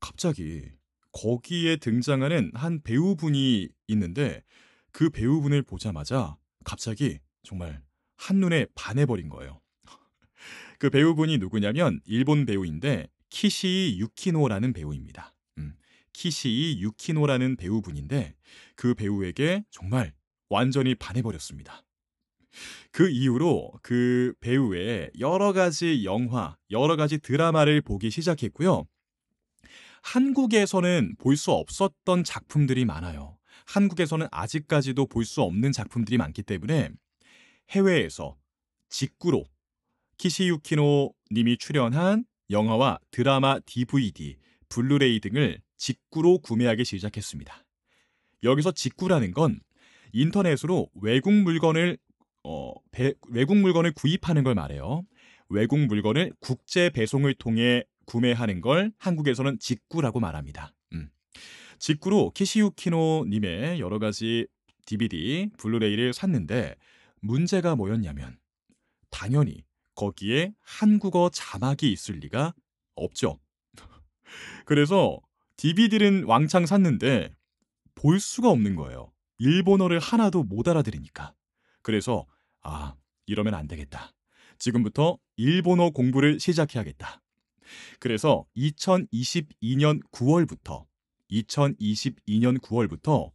갑자기 0.00 0.62
거기에 1.12 1.76
등장하는 1.76 2.50
한 2.54 2.82
배우분이 2.82 3.68
있는데 3.88 4.42
그 4.92 5.10
배우분을 5.10 5.62
보자마자 5.62 6.36
갑자기 6.64 7.18
정말 7.42 7.82
한눈에 8.16 8.66
반해버린 8.74 9.28
거예요. 9.28 9.60
그 10.78 10.90
배우분이 10.90 11.38
누구냐면 11.38 12.00
일본 12.04 12.44
배우인데 12.44 13.08
키시이 13.30 13.98
유키노라는 14.00 14.72
배우입니다. 14.72 15.34
음, 15.58 15.74
키시이 16.12 16.80
유키노라는 16.82 17.56
배우분인데 17.56 18.34
그 18.74 18.94
배우에게 18.94 19.64
정말 19.70 20.12
완전히 20.48 20.94
반해버렸습니다. 20.94 21.82
그 22.90 23.10
이후로 23.10 23.72
그 23.82 24.34
배우의 24.40 25.10
여러 25.18 25.52
가지 25.52 26.04
영화, 26.04 26.56
여러 26.70 26.96
가지 26.96 27.18
드라마를 27.18 27.82
보기 27.82 28.10
시작했고요. 28.10 28.86
한국에서는 30.02 31.16
볼 31.18 31.36
수 31.36 31.52
없었던 31.52 32.24
작품들이 32.24 32.84
많아요. 32.84 33.36
한국에서는 33.66 34.28
아직까지도 34.30 35.06
볼 35.06 35.24
수 35.24 35.42
없는 35.42 35.72
작품들이 35.72 36.18
많기 36.18 36.42
때문에 36.42 36.90
해외에서 37.70 38.36
직구로 38.88 39.44
키시유키노 40.18 41.12
님이 41.32 41.58
출연한 41.58 42.24
영화와 42.50 42.98
드라마 43.10 43.58
DVD, 43.60 44.36
블루레이 44.68 45.20
등을 45.20 45.60
직구로 45.76 46.38
구매하기 46.38 46.84
시작했습니다. 46.84 47.64
여기서 48.44 48.72
직구라는 48.72 49.32
건 49.32 49.60
인터넷으로 50.12 50.88
외국 50.94 51.32
물건을 51.32 51.98
어, 52.44 52.72
배, 52.92 53.12
외국 53.28 53.56
물건을 53.56 53.92
구입하는 53.92 54.44
걸 54.44 54.54
말해요. 54.54 55.02
외국 55.48 55.78
물건을 55.80 56.32
국제 56.40 56.90
배송을 56.90 57.34
통해 57.34 57.82
구매하는 58.06 58.60
걸 58.60 58.92
한국에서는 58.98 59.58
직구라고 59.58 60.20
말합니다. 60.20 60.72
음. 60.92 61.10
직구로 61.78 62.30
키시유키노 62.30 63.26
님의 63.28 63.80
여러 63.80 63.98
가지 63.98 64.46
DVD, 64.86 65.50
블루레이를 65.58 66.12
샀는데 66.12 66.76
문제가 67.20 67.76
뭐였냐면 67.76 68.38
당연히 69.10 69.64
거기에 69.94 70.54
한국어 70.60 71.30
자막이 71.30 71.90
있을 71.90 72.16
리가 72.16 72.54
없죠. 72.94 73.40
그래서 74.64 75.20
DVD는 75.56 76.24
왕창 76.24 76.66
샀는데 76.66 77.34
볼 77.94 78.20
수가 78.20 78.50
없는 78.50 78.76
거예요. 78.76 79.12
일본어를 79.38 79.98
하나도 79.98 80.44
못 80.44 80.68
알아들으니까. 80.68 81.34
그래서 81.82 82.26
아, 82.62 82.94
이러면 83.26 83.54
안 83.54 83.66
되겠다. 83.66 84.12
지금부터 84.58 85.18
일본어 85.36 85.90
공부를 85.90 86.40
시작해야겠다. 86.40 87.22
그래서 87.98 88.46
2022년 88.56 90.00
9월부터 90.12 90.86
2022년 91.30 92.60
9월부터 92.60 93.32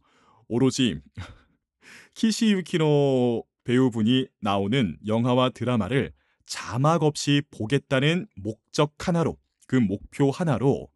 오로지 0.48 1.00
키시유키노 2.14 3.44
배우분이 3.64 4.26
나오는 4.40 4.98
영화와 5.06 5.50
드라마를 5.50 6.12
자막 6.46 7.02
없이 7.02 7.42
보겠다는 7.50 8.26
목적 8.36 8.94
하나로 8.98 9.38
그 9.66 9.76
목표 9.76 10.30
하나로 10.30 10.90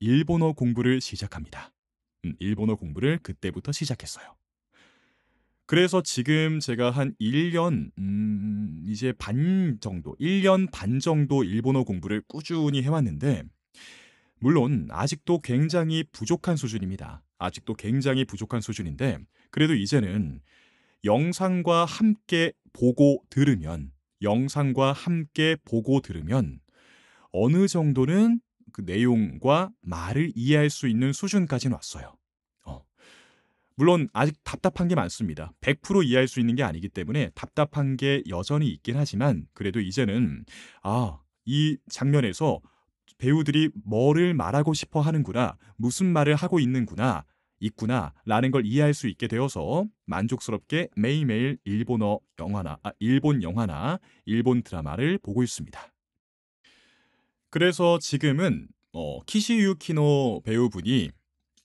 일본어 0.00 0.52
공부를 0.52 1.00
시작합니다. 1.00 1.72
음, 2.24 2.34
일본어 2.38 2.74
공부를 2.74 3.18
그때부터 3.22 3.72
시작했어요. 3.72 4.34
그래서 5.68 6.00
지금 6.02 6.60
제가 6.60 6.90
한 6.90 7.14
1년 7.20 7.90
음, 7.98 8.82
이제 8.86 9.12
반 9.12 9.76
정도, 9.82 10.16
1년 10.18 10.70
반 10.72 10.98
정도 10.98 11.44
일본어 11.44 11.84
공부를 11.84 12.22
꾸준히 12.26 12.82
해왔는데 12.82 13.42
물론 14.40 14.88
아직도 14.90 15.42
굉장히 15.42 16.04
부족한 16.10 16.56
수준입니다. 16.56 17.22
아직도 17.36 17.74
굉장히 17.74 18.24
부족한 18.24 18.62
수준인데 18.62 19.18
그래도 19.50 19.74
이제는 19.74 20.40
영상과 21.04 21.84
함께 21.84 22.54
보고 22.72 23.22
들으면 23.28 23.92
영상과 24.22 24.94
함께 24.94 25.54
보고 25.66 26.00
들으면 26.00 26.60
어느 27.30 27.68
정도는 27.68 28.40
그 28.72 28.80
내용과 28.86 29.68
말을 29.82 30.32
이해할 30.34 30.70
수 30.70 30.88
있는 30.88 31.12
수준까지는 31.12 31.74
왔어요. 31.74 32.14
어. 33.78 33.84
물론 33.88 34.08
아직 34.12 34.34
답답한 34.42 34.88
게 34.88 34.96
많습니다. 34.96 35.52
100% 35.60 36.04
이해할 36.04 36.26
수 36.26 36.40
있는 36.40 36.56
게 36.56 36.64
아니기 36.64 36.88
때문에 36.88 37.30
답답한 37.34 37.96
게 37.96 38.22
여전히 38.28 38.68
있긴 38.68 38.96
하지만 38.96 39.46
그래도 39.54 39.80
이제는 39.80 40.44
아, 40.82 41.20
이 41.44 41.78
장면에서 41.88 42.60
배우들이 43.18 43.70
뭐를 43.84 44.34
말하고 44.34 44.74
싶어 44.74 45.00
하는구나, 45.00 45.56
무슨 45.76 46.06
말을 46.06 46.34
하고 46.34 46.60
있는구나, 46.60 47.24
있구나 47.60 48.14
라는 48.24 48.50
걸 48.50 48.66
이해할 48.66 48.94
수 48.94 49.08
있게 49.08 49.26
되어서 49.28 49.86
만족스럽게 50.06 50.88
매일매일 50.96 51.58
일본어 51.64 52.20
영화나 52.38 52.78
아, 52.82 52.90
일본 52.98 53.42
영화나 53.42 53.98
일본 54.26 54.62
드라마를 54.62 55.18
보고 55.18 55.42
있습니다. 55.42 55.80
그래서 57.50 57.98
지금은 57.98 58.68
어, 58.92 59.22
키시유키노 59.24 60.42
배우분이 60.44 61.10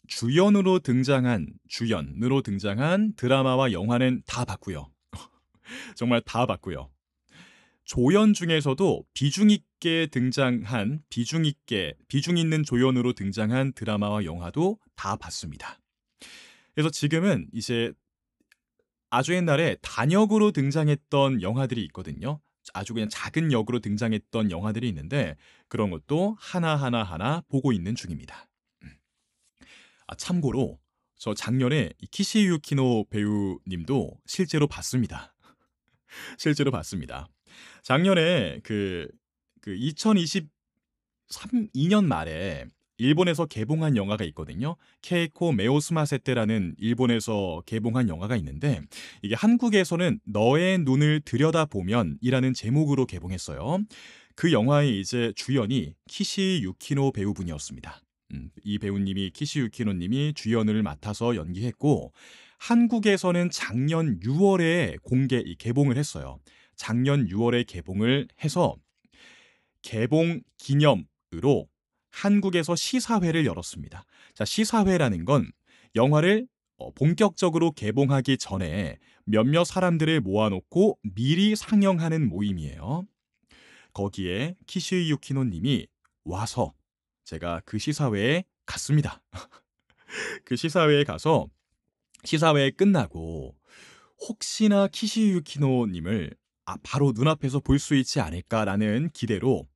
주연으로 0.07 0.79
등장한 0.79 1.47
주연으로 1.69 2.41
등장한 2.41 3.13
드라마와 3.15 3.71
영화는 3.71 4.23
다 4.25 4.45
봤고요. 4.45 4.91
정말 5.95 6.21
다 6.21 6.45
봤고요. 6.45 6.89
조연 7.85 8.33
중에서도 8.33 9.03
비중 9.13 9.49
있게 9.49 10.07
등장한 10.07 11.03
비중 11.09 11.45
있게 11.45 11.95
비중 12.07 12.37
있는 12.37 12.63
조연으로 12.63 13.13
등장한 13.13 13.73
드라마와 13.73 14.25
영화도 14.25 14.79
다 14.95 15.15
봤습니다. 15.15 15.79
그래서 16.73 16.89
지금은 16.89 17.47
이제 17.53 17.91
아주 19.09 19.33
옛날에 19.33 19.77
단역으로 19.81 20.51
등장했던 20.51 21.41
영화들이 21.41 21.83
있거든요. 21.85 22.39
아주 22.73 22.93
그냥 22.93 23.09
작은 23.09 23.51
역으로 23.51 23.79
등장했던 23.79 24.49
영화들이 24.49 24.87
있는데 24.89 25.35
그런 25.67 25.89
것도 25.91 26.37
하나하나 26.39 27.03
하나 27.03 27.43
보고 27.49 27.73
있는 27.73 27.95
중입니다. 27.95 28.47
음. 30.03 30.07
아, 30.07 30.15
참고로 30.15 30.79
저 31.17 31.33
작년에 31.33 31.91
키시유키노 32.11 33.05
배우님도 33.09 34.19
실제로 34.25 34.67
봤습니다. 34.67 35.33
실제로 36.37 36.71
봤습니다. 36.71 37.27
작년에 37.81 38.59
그, 38.63 39.07
그 39.61 39.73
2023, 39.73 40.49
2년 41.73 42.05
말에 42.05 42.65
일본에서 42.97 43.45
개봉한 43.45 43.97
영화가 43.97 44.23
있거든요. 44.25 44.75
케이코 45.01 45.51
메오스마세테라는 45.51 46.75
일본에서 46.77 47.63
개봉한 47.65 48.07
영화가 48.07 48.35
있는데 48.37 48.81
이게 49.21 49.35
한국에서는 49.35 50.19
너의 50.25 50.79
눈을 50.79 51.21
들여다보면이라는 51.25 52.53
제목으로 52.53 53.05
개봉했어요. 53.05 53.79
그 54.35 54.51
영화의 54.51 54.99
이제 54.99 55.33
주연이 55.35 55.93
키시 56.07 56.61
유키노 56.63 57.11
배우분이었습니다. 57.11 58.02
음, 58.33 58.49
이 58.63 58.79
배우님이 58.79 59.31
키시 59.31 59.59
유키노님이 59.59 60.33
주연을 60.33 60.81
맡아서 60.83 61.35
연기했고 61.35 62.11
한국에서는 62.57 63.49
작년 63.51 64.19
6월에 64.19 65.01
공개 65.03 65.43
개봉을 65.57 65.97
했어요. 65.97 66.39
작년 66.75 67.27
6월에 67.27 67.65
개봉을 67.67 68.27
해서 68.43 68.75
개봉 69.81 70.41
기념으로 70.57 71.67
한국에서 72.09 72.75
시사회를 72.75 73.45
열었습니다. 73.45 74.05
자, 74.33 74.45
시사회라는 74.45 75.25
건 75.25 75.51
영화를 75.95 76.47
어, 76.77 76.91
본격적으로 76.91 77.71
개봉하기 77.71 78.37
전에 78.37 78.97
몇몇 79.25 79.63
사람들을 79.63 80.21
모아놓고 80.21 80.99
미리 81.15 81.55
상영하는 81.55 82.27
모임이에요. 82.29 83.05
거기에 83.93 84.55
키슈이 84.65 85.11
유키노 85.11 85.45
님이 85.45 85.87
와서 86.23 86.73
제가 87.23 87.61
그 87.65 87.77
시사회에 87.79 88.43
갔습니다. 88.65 89.21
그 90.45 90.55
시사회에 90.55 91.03
가서 91.03 91.47
시사회 92.23 92.71
끝나고 92.71 93.55
혹시나 94.27 94.87
키슈이 94.87 95.31
유키노 95.31 95.87
님을 95.87 96.35
아, 96.65 96.77
바로 96.83 97.11
눈앞에서 97.13 97.59
볼 97.59 97.79
수 97.79 97.95
있지 97.95 98.21
않을까라는 98.21 99.09
기대로 99.13 99.67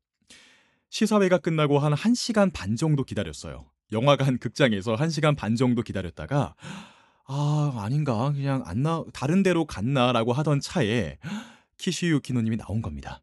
시사회가 0.89 1.39
끝나고 1.39 1.79
한 1.79 1.93
1시간 1.93 2.53
반 2.53 2.75
정도 2.77 3.03
기다렸어요. 3.03 3.69
영화관 3.91 4.38
극장에서 4.38 4.95
1시간 4.95 5.36
반 5.36 5.55
정도 5.55 5.81
기다렸다가 5.81 6.55
아, 7.25 7.73
아닌가. 7.77 8.31
그냥 8.31 8.63
안 8.65 8.83
나, 8.83 9.03
다른 9.13 9.43
데로 9.43 9.65
갔나라고 9.65 10.31
하던 10.31 10.62
차에 10.62 11.17
키시유키노님이 11.77 12.57
나온 12.57 12.81
겁니다. 12.81 13.21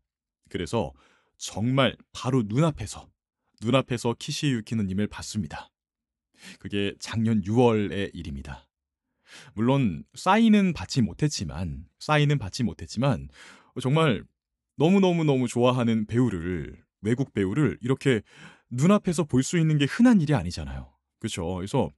그래서 0.50 0.92
정말 1.38 1.96
바로 2.12 2.42
눈앞에서, 2.44 3.08
눈앞에서 3.64 4.14
키시유키노님을 4.18 5.06
봤습니다. 5.08 5.70
그게 6.58 6.94
작년 7.00 7.40
6월의 7.42 8.10
일입니다. 8.12 8.68
물론 9.54 10.04
사인은 10.14 10.74
받지 10.74 11.00
못했지만, 11.02 11.86
사인은 11.98 12.38
받지 12.38 12.62
못했지만, 12.62 13.28
정말 13.80 14.22
너무너무너무 14.76 15.48
좋아하는 15.48 16.06
배우를 16.06 16.76
외국 17.00 17.32
배우를 17.32 17.78
이렇게 17.80 18.22
눈앞에서 18.70 19.24
볼 19.24 19.42
수 19.42 19.58
있는 19.58 19.78
게 19.78 19.84
흔한 19.86 20.20
일이 20.20 20.34
아니잖아요. 20.34 20.92
그렇죠? 21.18 21.54
그래서 21.54 21.90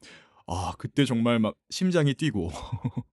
아, 0.46 0.74
그때 0.78 1.04
정말 1.04 1.38
막 1.38 1.56
심장이 1.70 2.14
뛰고 2.14 2.50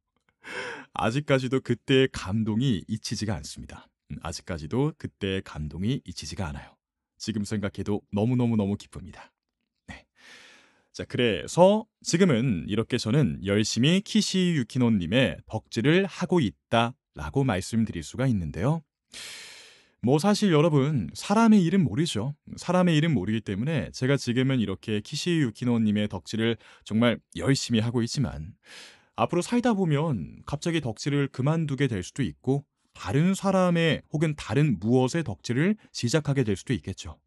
아직까지도 0.93 1.61
그때의 1.61 2.09
감동이 2.11 2.83
잊히지가 2.87 3.33
않습니다. 3.35 3.87
음, 4.11 4.17
아직까지도 4.21 4.93
그때의 4.97 5.41
감동이 5.43 6.01
잊히지가 6.05 6.45
않아요. 6.47 6.75
지금 7.23 7.45
생각해도 7.45 8.01
너무너무너무 8.11 8.75
기쁩니다. 8.75 9.31
네. 9.87 10.05
자, 10.91 11.05
그래서 11.05 11.85
지금은 12.01 12.65
이렇게 12.67 12.97
저는 12.97 13.39
열심히 13.45 14.01
키시 14.01 14.55
유키노님의 14.57 15.37
덕질을 15.45 16.05
하고 16.05 16.41
있다 16.41 16.93
라고 17.15 17.45
말씀드릴 17.45 18.03
수가 18.03 18.27
있는데요. 18.27 18.81
뭐 20.01 20.19
사실 20.19 20.51
여러분 20.51 21.09
사람의 21.13 21.63
일은 21.63 21.81
모르죠. 21.81 22.35
사람의 22.57 22.97
일은 22.97 23.13
모르기 23.13 23.39
때문에 23.39 23.91
제가 23.91 24.17
지금은 24.17 24.59
이렇게 24.59 24.99
키시 24.99 25.31
유키노님의 25.31 26.09
덕질을 26.09 26.57
정말 26.83 27.19
열심히 27.37 27.79
하고 27.79 28.01
있지만 28.01 28.53
앞으로 29.15 29.41
살다 29.41 29.75
보면 29.75 30.41
갑자기 30.45 30.81
덕질을 30.81 31.29
그만두게 31.29 31.87
될 31.87 32.03
수도 32.03 32.21
있고 32.21 32.65
다른 32.93 33.33
사람의 33.33 34.03
혹은 34.11 34.35
다른 34.35 34.79
무엇의 34.79 35.23
덕질을 35.23 35.75
시작하게 35.91 36.43
될 36.43 36.55
수도 36.55 36.73
있겠죠. 36.73 37.19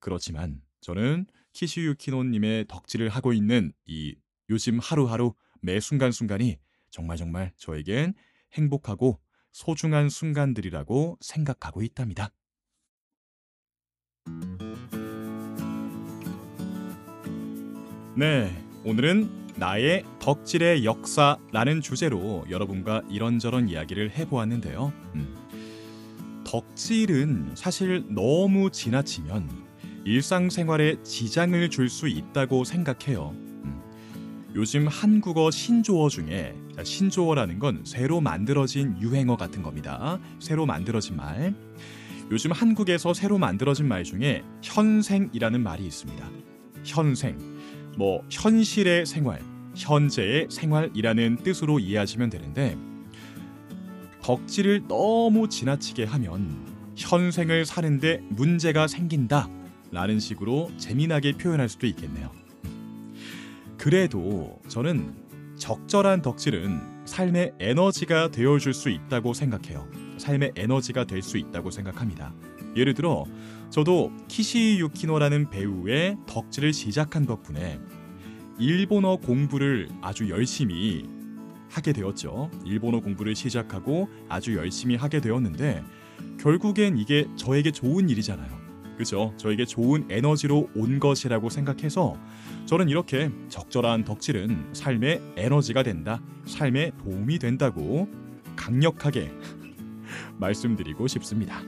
그렇지만 0.00 0.62
저는 0.80 1.26
키시 1.52 1.80
유키노님의 1.80 2.66
덕질을 2.68 3.08
하고 3.08 3.32
있는 3.32 3.72
이 3.86 4.14
요즘 4.50 4.78
하루하루 4.78 5.34
매 5.60 5.80
순간순간이 5.80 6.58
정말 6.90 7.16
정말 7.16 7.52
저에겐 7.56 8.14
행복하고 8.54 9.20
소중한 9.52 10.08
순간들이라고 10.08 11.18
생각하고 11.20 11.82
있답니다. 11.82 12.30
네, 18.16 18.50
오늘은 18.84 19.47
나의 19.58 20.04
덕질의 20.20 20.84
역사라는 20.84 21.80
주제로 21.80 22.44
여러분과 22.48 23.02
이런저런 23.10 23.68
이야기를 23.68 24.12
해보았는데요. 24.12 24.92
음. 25.16 25.34
덕질은 26.46 27.52
사실 27.54 28.04
너무 28.08 28.70
지나치면 28.70 29.48
일상생활에 30.04 31.02
지장을 31.02 31.68
줄 31.70 31.88
수 31.88 32.08
있다고 32.08 32.64
생각해요. 32.64 33.34
요즘 34.54 34.86
한국어 34.88 35.50
신조어 35.50 36.08
중에 36.08 36.54
신조어라는 36.82 37.58
건 37.58 37.82
새로 37.84 38.20
만들어진 38.20 38.96
유행어 39.00 39.36
같은 39.36 39.62
겁니다. 39.62 40.18
새로 40.38 40.64
만들어진 40.66 41.16
말. 41.16 41.54
요즘 42.30 42.52
한국에서 42.52 43.12
새로 43.12 43.38
만들어진 43.38 43.88
말 43.88 44.04
중에 44.04 44.44
현생이라는 44.62 45.62
말이 45.62 45.84
있습니다. 45.84 46.30
현생. 46.84 47.57
뭐 47.98 48.22
현실의 48.30 49.06
생활, 49.06 49.42
현재의 49.74 50.46
생활이라는 50.52 51.38
뜻으로 51.42 51.80
이해하시면 51.80 52.30
되는데 52.30 52.78
덕질을 54.22 54.86
너무 54.86 55.48
지나치게 55.48 56.04
하면 56.04 56.64
현생을 56.96 57.66
사는데 57.66 58.20
문제가 58.28 58.86
생긴다 58.86 59.48
라는 59.90 60.20
식으로 60.20 60.70
재미나게 60.76 61.32
표현할 61.32 61.68
수도 61.68 61.88
있겠네요. 61.88 62.30
그래도 63.76 64.60
저는 64.68 65.14
적절한 65.56 66.22
덕질은 66.22 67.04
삶의 67.04 67.54
에너지가 67.58 68.30
되어줄 68.30 68.74
수 68.74 68.90
있다고 68.90 69.34
생각해요. 69.34 69.88
삶의 70.18 70.52
에너지가 70.54 71.04
될 71.04 71.20
수 71.20 71.36
있다고 71.36 71.72
생각합니다. 71.72 72.32
예를 72.76 72.94
들어 72.94 73.24
저도 73.70 74.10
키시 74.28 74.78
유키노라는 74.80 75.50
배우의 75.50 76.16
덕질을 76.26 76.72
시작한 76.72 77.26
덕분에 77.26 77.78
일본어 78.58 79.16
공부를 79.16 79.88
아주 80.00 80.30
열심히 80.30 81.04
하게 81.70 81.92
되었죠. 81.92 82.50
일본어 82.64 83.00
공부를 83.00 83.36
시작하고 83.36 84.08
아주 84.28 84.56
열심히 84.56 84.96
하게 84.96 85.20
되었는데 85.20 85.84
결국엔 86.40 86.96
이게 86.96 87.26
저에게 87.36 87.70
좋은 87.70 88.08
일이잖아요. 88.08 88.58
그죠? 88.96 89.32
저에게 89.36 89.64
좋은 89.64 90.06
에너지로 90.10 90.70
온 90.74 90.98
것이라고 90.98 91.50
생각해서 91.50 92.16
저는 92.66 92.88
이렇게 92.88 93.30
적절한 93.48 94.04
덕질은 94.04 94.70
삶의 94.72 95.22
에너지가 95.36 95.84
된다, 95.84 96.20
삶에 96.46 96.92
도움이 96.98 97.38
된다고 97.38 98.08
강력하게 98.56 99.30
말씀드리고 100.38 101.06
싶습니다. 101.06 101.62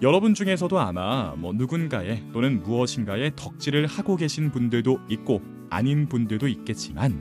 네. 0.00 0.06
여러분 0.06 0.34
중에서도 0.34 0.78
아마 0.78 1.34
뭐 1.36 1.52
누군가의 1.52 2.24
또는 2.32 2.62
무엇인가의 2.62 3.32
덕질을 3.36 3.86
하고 3.86 4.16
계신 4.16 4.50
분들도 4.50 5.00
있고 5.08 5.42
아닌 5.70 6.08
분들도 6.08 6.48
있겠지만 6.48 7.20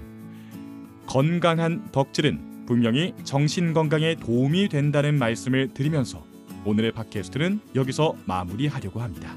건강한 1.07 1.89
덕질은 1.91 2.65
분명히 2.67 3.13
정신 3.23 3.73
건강에 3.73 4.15
도움이 4.15 4.69
된다는 4.69 5.17
말씀을 5.17 5.73
드리면서 5.73 6.25
오늘의 6.65 6.91
팟캐스트는 6.91 7.61
여기서 7.75 8.15
마무리하려고 8.25 9.01
합니다. 9.01 9.33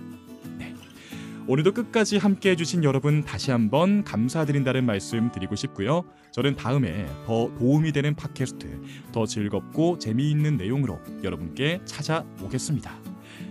네. 0.59 0.74
오늘도 1.47 1.72
끝까지 1.72 2.18
함께 2.18 2.51
해주신 2.51 2.82
여러분 2.82 3.22
다시 3.22 3.53
한번 3.53 4.03
감사드린다는 4.03 4.84
말씀 4.84 5.30
드리고 5.30 5.55
싶고요. 5.55 6.05
저는 6.32 6.57
다음에 6.57 7.07
더 7.26 7.53
도움이 7.57 7.93
되는 7.93 8.16
팟캐스트, 8.16 8.82
더 9.12 9.26
즐겁고 9.26 9.99
재미있는 9.99 10.57
내용으로 10.57 10.99
여러분께 11.22 11.82
찾아오겠습니다. 11.84 13.09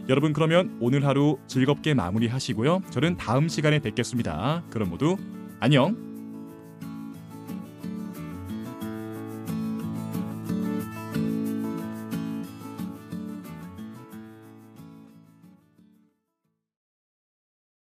여러분 0.10 0.34
그러면 0.34 0.76
오늘 0.82 1.06
하루 1.06 1.38
즐겁게 1.48 1.94
마무리하시고요. 1.94 2.82
저는 2.90 3.18
다음 3.18 3.48
시간에 3.48 3.80
뵙겠습니다. 3.80 4.64
그럼 4.72 4.90
모두 4.90 5.16
안녕. 5.60 6.09